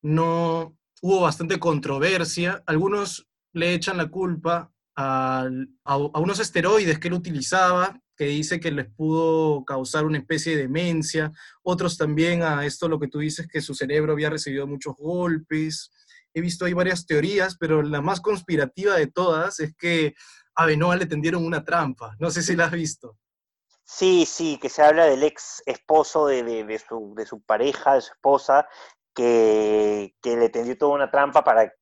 [0.02, 2.64] no hubo bastante controversia.
[2.66, 5.50] Algunos le echan la culpa a,
[5.86, 10.64] a, unos esteroides que él utilizaba, que dice que les pudo causar una especie de
[10.64, 11.32] demencia.
[11.64, 15.92] Otros también a esto, lo que tú dices, que su cerebro había recibido muchos golpes
[16.34, 20.14] he visto ahí varias teorías, pero la más conspirativa de todas es que
[20.60, 22.16] a Benoa le tendieron una trampa.
[22.20, 23.18] No sé si la has visto.
[23.86, 26.78] Sí, sí, que se habla del ex esposo de, de,
[27.26, 28.68] su, pareja, de su esposa,
[29.16, 31.74] que, le tendió toda una trampa para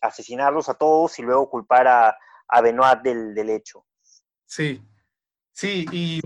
[0.00, 2.16] asesinarlos a todos y luego culpar a,
[2.48, 3.86] a Benoit del, del hecho.
[4.44, 4.82] Sí,
[5.58, 6.20] Sí y,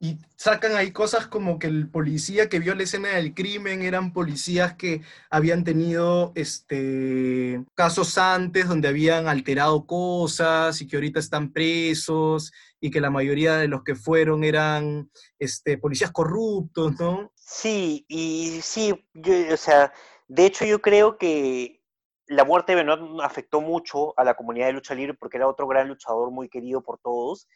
[0.00, 4.12] y, sacan ahí cosas como que el policía que vio la escena del crimen eran
[4.12, 11.52] policías que habían tenido este, casos antes donde habían alterado cosas y que ahorita están
[11.52, 12.50] presos
[12.80, 17.30] y que la mayoría de los que fueron eran este, policías corruptos, ¿no?
[17.36, 19.06] Sí, y sí,
[19.52, 19.92] o sea,
[20.26, 21.84] de hecho yo creo que
[22.26, 25.68] la muerte de Benoit afectó mucho a la comunidad de lucha libre porque era otro
[25.68, 27.46] gran luchador muy querido por todos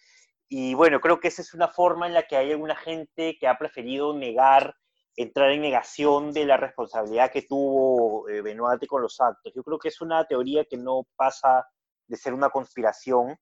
[0.52, 3.46] y bueno, creo que esa es una forma en la que hay alguna gente que
[3.46, 4.74] ha preferido negar,
[5.14, 9.52] entrar en negación de la responsabilidad que tuvo eh, Benoit con los actos.
[9.54, 11.64] Yo creo que es una teoría que no pasa
[12.08, 13.38] de ser una conspiración.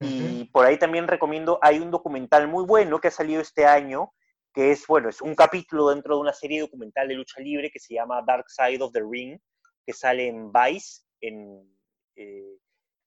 [0.00, 4.12] Y por ahí también recomiendo, hay un documental muy bueno que ha salido este año,
[4.54, 7.80] que es, bueno, es un capítulo dentro de una serie documental de lucha libre que
[7.80, 9.38] se llama Dark Side of the Ring,
[9.84, 11.78] que sale en Vice, en,
[12.16, 12.56] eh,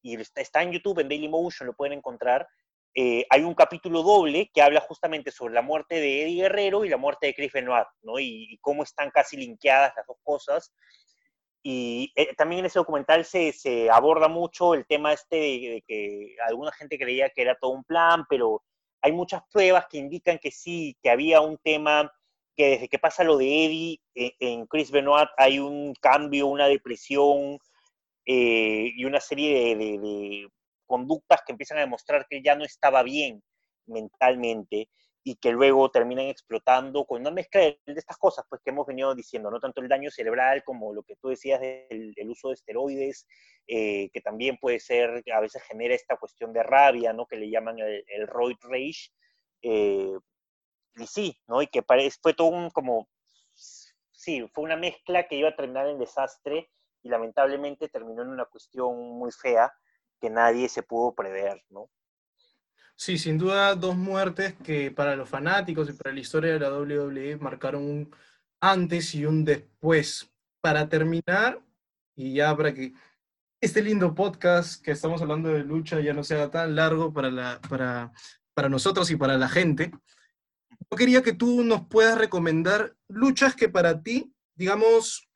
[0.03, 2.47] y está en YouTube, en Dailymotion, lo pueden encontrar
[2.93, 6.89] eh, hay un capítulo doble que habla justamente sobre la muerte de Eddie Guerrero y
[6.89, 8.19] la muerte de Chris Benoit, ¿no?
[8.19, 10.73] Y, cómo están casi linkeadas las dos cosas.
[11.63, 16.35] Y eh, también en ese documental se, se, aborda mucho el tema este de, que
[16.47, 18.63] alguna gente creía que era todo un plan, pero
[19.01, 22.11] hay muchas pruebas que indican que sí, que había un tema,
[22.55, 26.67] que desde que pasa lo de Eddie, eh, en Chris Benoit hay un cambio, una
[26.67, 27.57] depresión
[28.25, 30.47] eh, y una serie de,
[30.91, 33.41] conductas que empiezan a demostrar que ya no estaba bien
[33.85, 34.89] mentalmente
[35.23, 39.15] y que luego terminan explotando con una mezcla de, estas cosas pues que hemos venido
[39.15, 43.25] diciendo, no tanto el daño cerebral como lo que tú decías del, uso de esteroides,
[43.67, 47.25] eh, que también puede ser, a veces genera esta cuestión de rabia, ¿no?
[47.25, 49.11] Que le llaman el, el roid rage.
[49.61, 50.17] Eh,
[50.95, 51.61] y sí, ¿no?
[51.61, 51.83] Y que
[52.21, 53.07] fue todo un como,
[54.11, 56.69] sí, fue una mezcla que iba a terminar en desastre
[57.03, 59.71] y lamentablemente terminó en una cuestión muy fea
[60.21, 61.89] que nadie se pudo prever, ¿no?
[62.95, 66.71] Sí, sin duda dos muertes que para los fanáticos y para la historia de la
[66.71, 68.15] WWE marcaron un
[68.61, 70.31] antes y un después.
[70.61, 71.59] Para terminar,
[72.15, 72.93] y ya para que
[73.59, 77.59] este lindo podcast que estamos hablando de lucha ya no sea tan largo para, la,
[77.67, 78.11] para,
[78.53, 79.91] para nosotros y para la gente,
[80.69, 85.27] yo quería que tú nos puedas recomendar luchas que para ti, digamos,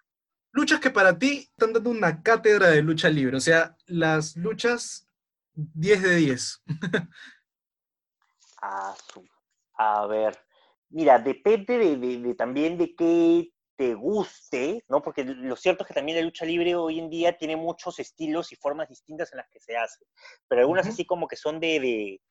[0.55, 5.09] luchas que para ti están dando una cátedra de lucha libre, o sea, las luchas
[5.53, 6.63] 10 de 10.
[9.77, 10.39] a ver,
[10.89, 15.01] mira, depende de, también de qué te guste, ¿no?
[15.01, 18.53] Porque lo cierto es que también la lucha libre hoy en día tiene muchos estilos
[18.53, 20.05] y formas distintas en las que se hace,
[20.47, 22.21] pero algunas así como que son de,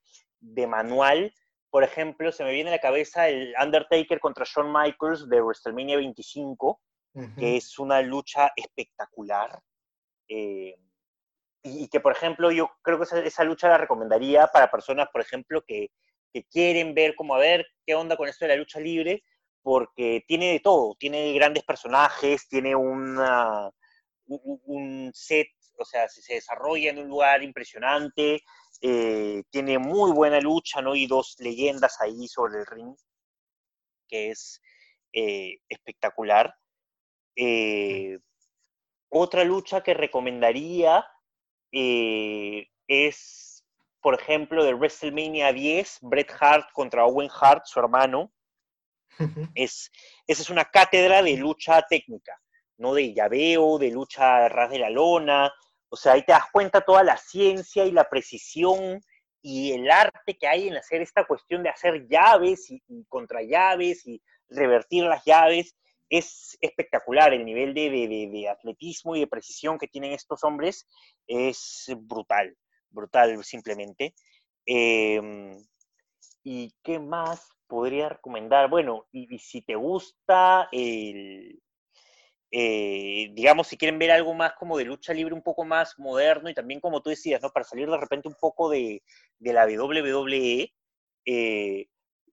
[0.41, 1.31] de, manual.
[1.69, 5.99] Por ejemplo, se me viene a la cabeza el Undertaker contra Shawn Michaels de WrestleMania
[5.99, 6.81] 25,
[7.39, 9.61] que es una lucha espectacular.
[10.29, 10.75] Eh,
[11.63, 15.21] y, que, por ejemplo, yo creo que esa, esa, lucha la recomendaría para personas, por
[15.21, 15.91] ejemplo, que,
[16.33, 19.23] que quieren ver como a ver qué onda con esto de la lucha libre,
[19.63, 23.71] porque tiene de todo, tiene grandes personajes, tiene una,
[24.27, 25.49] un set,
[25.79, 28.43] o sea, se, desarrolla en un lugar impresionante,
[28.81, 30.95] eh, tiene muy buena lucha, ¿no?
[30.95, 32.95] Y dos leyendas ahí sobre el ring,
[34.09, 34.61] que es
[35.13, 36.55] eh, espectacular.
[37.37, 38.19] Eh,
[39.09, 41.07] otra lucha que recomendaría
[41.71, 43.55] es
[44.05, 48.31] por ejemplo, de WrestleMania 10, Bret Hart contra Owen Hart, su hermano.
[49.55, 49.91] es,
[50.27, 52.39] esa es una cátedra de lucha técnica,
[52.77, 55.51] no de llaveo, de lucha ras de la lona.
[55.89, 59.01] O sea, ahí te das cuenta toda la ciencia y la precisión
[59.41, 64.07] y el arte que hay en hacer esta cuestión de hacer llaves y, contra llaves
[64.07, 64.21] y
[64.51, 65.75] revertir las llaves.
[66.09, 70.87] Es espectacular el nivel de, de atletismo y de precisión que tienen estos hombres.
[71.27, 72.57] Es brutal
[72.95, 74.15] brutal simplemente.
[74.65, 75.59] Em,
[76.43, 78.71] ¿Y qué más podría recomendar?
[78.71, 81.61] Bueno, y, si te gusta el,
[82.51, 86.49] eh, digamos, si quieren ver algo más como de lucha libre un poco más moderno
[86.51, 87.51] y también como tú decías, ¿no?
[87.51, 89.03] Para salir de repente un poco de,
[89.41, 90.73] la WWE,
[91.27, 91.87] eh,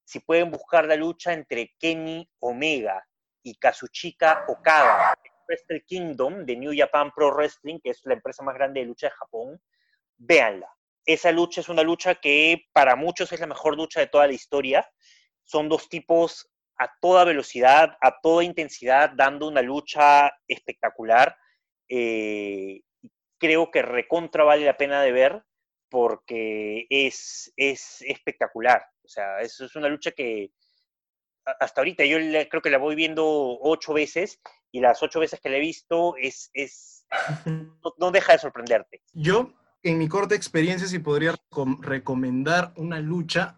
[0.04, 3.06] si pueden buscar la lucha entre Kenny Omega
[3.44, 5.14] y Kazuchika Okada,
[5.48, 9.08] Wrestle Kingdom de New Japan Pro Wrestling, que es la empresa más grande de lucha
[9.08, 9.62] de Japón,
[10.18, 10.68] véanla.
[11.06, 14.34] Esa lucha es una lucha que para muchos es la mejor lucha de toda la
[14.34, 14.88] historia.
[15.44, 21.36] Son dos tipos a toda velocidad, a toda intensidad, dando una lucha espectacular.
[21.90, 22.82] Eh,
[23.38, 25.44] creo que recontra vale la pena de ver
[25.90, 28.86] porque es, es espectacular.
[29.04, 30.52] O sea, es, es una lucha que
[31.60, 32.18] hasta ahorita yo
[32.50, 33.26] creo que la voy viendo
[33.62, 34.40] ocho veces
[34.72, 37.06] y las ocho veces que la he visto es, es
[37.98, 39.02] no deja de sorprenderte.
[39.14, 41.36] Yo en mi corta experiencia, si podría
[41.80, 43.58] recomendar una lucha,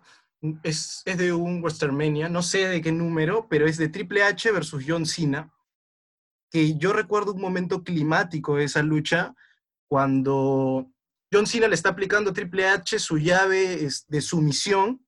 [0.64, 4.52] es, es, de un WrestleMania, no sé de qué número, pero es de Triple H
[4.52, 5.54] versus John Cena,
[6.50, 9.36] que yo recuerdo un momento climático de esa lucha,
[9.88, 10.92] cuando
[11.32, 15.06] John Cena le está aplicando a Triple H su llave de sumisión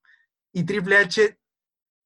[0.54, 1.40] y Triple H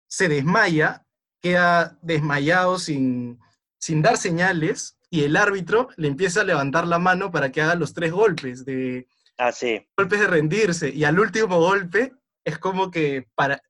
[0.10, 1.06] se desmaya,
[1.42, 3.40] queda desmayado sin,
[3.78, 7.76] sin dar señales y el árbitro le empieza a levantar la mano para que haga
[7.76, 9.08] los tres golpes de
[9.38, 9.52] ah,
[9.96, 12.12] golpes de rendirse y al último golpe
[12.44, 13.62] es como que para,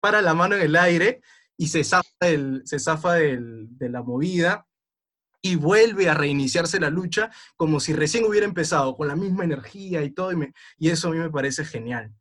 [0.00, 1.20] para la mano en el aire
[1.56, 4.66] y se zafa, el, se zafa de la movida
[5.42, 10.02] y vuelve a reiniciarse la lucha como si recién hubiera empezado, con la misma energía
[10.02, 12.14] y todo, y, y eso a mí me parece genial.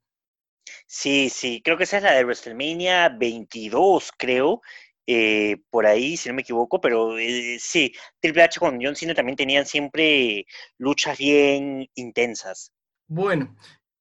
[0.88, 4.62] Sí, sí, creo que esa es la de WrestleMania 22, creo,
[5.08, 9.14] eh, por ahí, si no me equivoco, pero eh, sí, Triple H con John Cena
[9.14, 10.46] también tenían siempre
[10.78, 12.72] luchas bien intensas.
[13.08, 13.56] Bueno,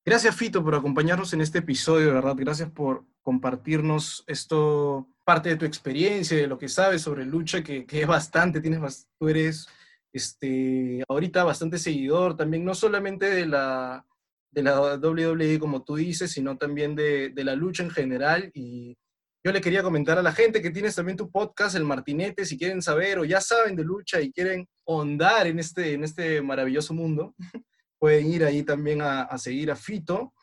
[0.04, 5.56] gracias Fito por acompañarnos en este episodio, de verdad, gracias por compartirnos esto, parte de
[5.56, 9.68] tu experiencia, de lo que sabes sobre lucha, que, es bastante, tienes, tú eres
[10.12, 14.04] este, ahorita bastante seguidor también, no solamente de la,
[14.50, 18.50] de la WWE, como tú dices, sino también de, de la lucha en general.
[18.54, 18.96] Y
[19.44, 22.58] yo le quería comentar a la gente que tienes también tu podcast, El Martinete, si
[22.58, 26.92] quieren saber o ya saben de lucha y quieren ahondar en este, en este maravilloso
[26.92, 27.34] mundo,
[27.98, 30.34] pueden ir ahí también a, a seguir a Fito.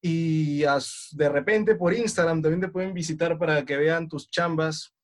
[0.00, 4.94] Y de repente por Instagram también te pueden visitar para que vean tus chambas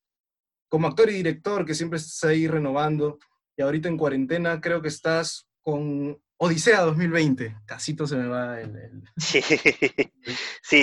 [0.69, 3.19] como actor y director, que siempre estás ahí renovando.
[3.57, 7.57] Y ahorita en cuarentena creo que estás con Odisea 2020.
[7.67, 9.03] Casito se me va el...
[9.17, 9.43] Sí.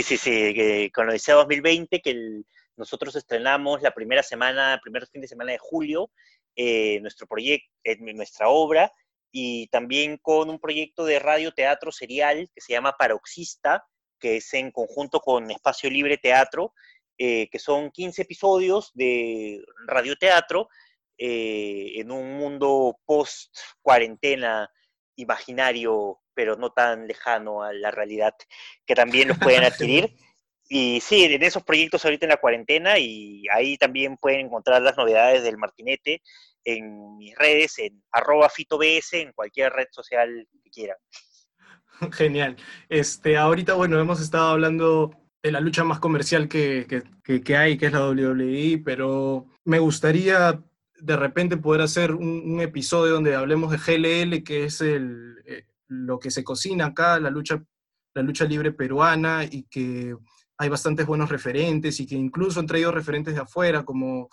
[0.04, 2.44] sí, sí, con Odisea 2020 que
[2.78, 6.10] nosotros estrenamos la primera semana, primer fin de semana de julio,
[6.56, 8.92] eh, nuestro proyecto, eh, nuestra obra,
[9.32, 13.86] y también con un proyecto de radio teatro serial que se llama Paroxista,
[14.20, 16.74] que es en conjunto con Espacio Libre Teatro,
[17.18, 20.70] eh, que son 15 episodios de radioteatro
[21.18, 24.70] eh, en un mundo post-cuarentena
[25.16, 28.34] imaginario, pero no tan lejano a la realidad,
[28.86, 30.16] que también los pueden adquirir.
[30.70, 34.96] Y sí, en esos proyectos ahorita en la cuarentena y ahí también pueden encontrar las
[34.96, 36.22] novedades del Martinete
[36.64, 40.98] en mis redes, en arroba fitobs, en cualquier red social que quieran.
[42.14, 42.56] Genial.
[42.90, 45.12] Este, ahorita, bueno, hemos estado hablando
[45.44, 46.86] de la lucha más comercial que,
[47.24, 50.62] que, hay, que es la WWE, pero me gustaría
[51.02, 56.20] de repente poder hacer un, episodio donde hablemos de GLL, que es el, eh, lo
[56.20, 57.64] que se cocina acá, la lucha,
[58.14, 60.16] la lucha libre peruana, y que
[60.58, 64.30] hay bastantes buenos referentes, y que incluso han traído referentes de afuera, como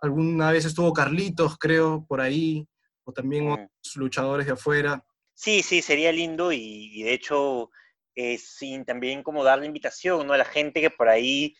[0.00, 2.66] alguna vez estuvo Carlitos, creo, por ahí,
[3.04, 3.52] o también mm.
[3.52, 5.04] otros luchadores de afuera.
[5.34, 7.70] Sí, sí, sería lindo y, de hecho,
[8.14, 10.32] eh, sin también como dar la invitación ¿no?
[10.32, 11.54] a la gente que por ahí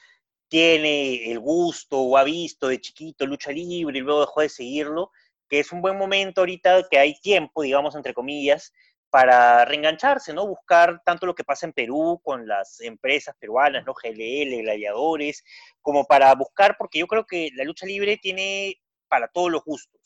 [0.48, 5.10] tiene el gusto o ha visto de chiquito lucha libre y luego dejó de seguirlo,
[5.48, 8.72] que es un buen momento ahorita que hay tiempo, digamos, entre comillas,
[9.10, 10.46] para reengancharse, ¿no?
[10.46, 13.94] Buscar tanto lo que pasa en Perú con las empresas peruanas, ¿no?
[13.94, 15.44] GLL, gladiadores,
[15.80, 19.96] como para buscar, porque yo creo que la lucha libre tiene para todos los gustos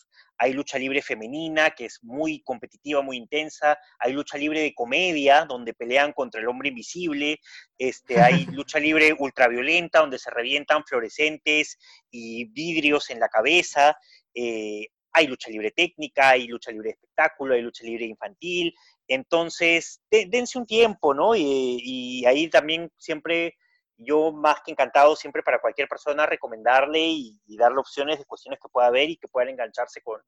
[0.43, 5.45] hay lucha libre femenina, que es muy competitiva, muy intensa, hay lucha libre de comedia,
[5.45, 7.39] donde pelean contra el hombre invisible,
[7.77, 11.77] este, hay lucha libre ultraviolenta, donde se revientan fluorescentes
[12.11, 13.95] y vidrios en la cabeza,
[14.35, 18.73] eh, hay lucha libre técnica, hay lucha libre de espectáculo, hay lucha libre infantil,
[19.09, 21.37] entonces dense un tiempo, ¿no?
[21.37, 23.57] y ahí también siempre
[24.01, 28.69] yo más que encantado siempre para cualquier persona recomendarle y, darle opciones de cuestiones que
[28.69, 30.21] pueda ver y que puedan engancharse con,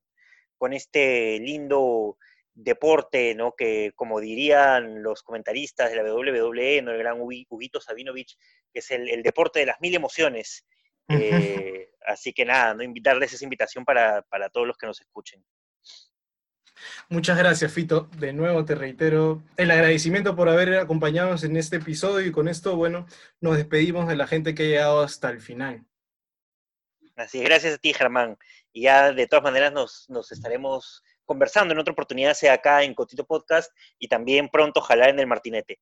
[0.58, 2.18] con este lindo
[2.54, 3.52] deporte, ¿no?
[3.56, 6.90] Que como dirían los comentaristas de la WWE, ¿no?
[6.92, 8.36] El gran Huguito Sabinovich,
[8.72, 10.66] que es el, deporte de las mil emociones.
[11.08, 12.82] Eh, así que nada, ¿no?
[12.82, 15.42] Invitarles esa invitación para, para todos los que nos escuchen.
[17.08, 18.08] Muchas gracias, Fito.
[18.18, 22.76] De nuevo te reitero el agradecimiento por haber acompañado en este episodio y con esto,
[22.76, 23.06] bueno,
[23.40, 25.84] nos despedimos de la gente que ha llegado hasta el final.
[27.16, 28.38] Así es, gracias a ti, Germán.
[28.72, 32.94] Y ya de todas maneras nos, nos estaremos conversando en otra oportunidad, sea acá en
[32.94, 35.78] Cotito Podcast y también pronto, ojalá en el Martinete.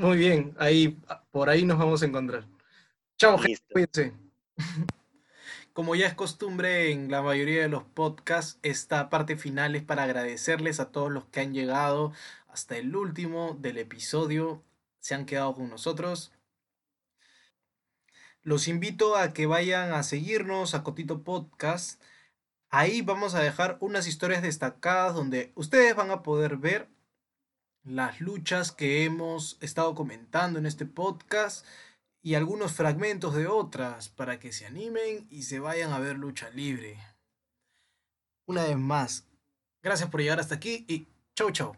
[0.00, 0.98] Muy bien, ahí,
[1.30, 2.44] por ahí nos vamos a encontrar.
[3.16, 4.12] Chao, gente, cuídense.
[5.78, 10.02] Como ya es costumbre en la mayoría de los podcasts, esta parte final es para
[10.02, 12.12] agradecerles a todos los que han llegado
[12.48, 14.64] hasta el último del episodio,
[14.98, 16.32] se han quedado con nosotros.
[18.42, 22.02] Los invito a que vayan a seguirnos a Cotito Podcast.
[22.70, 26.88] Ahí vamos a dejar unas historias destacadas donde ustedes van a poder ver
[27.84, 31.64] las luchas que hemos estado comentando en este podcast
[32.22, 36.50] y algunos fragmentos de otras para que se animen y se vayan a ver lucha
[36.50, 36.98] libre.
[38.46, 39.24] Una vez más,
[39.82, 41.76] gracias por llegar hasta aquí y chau chau.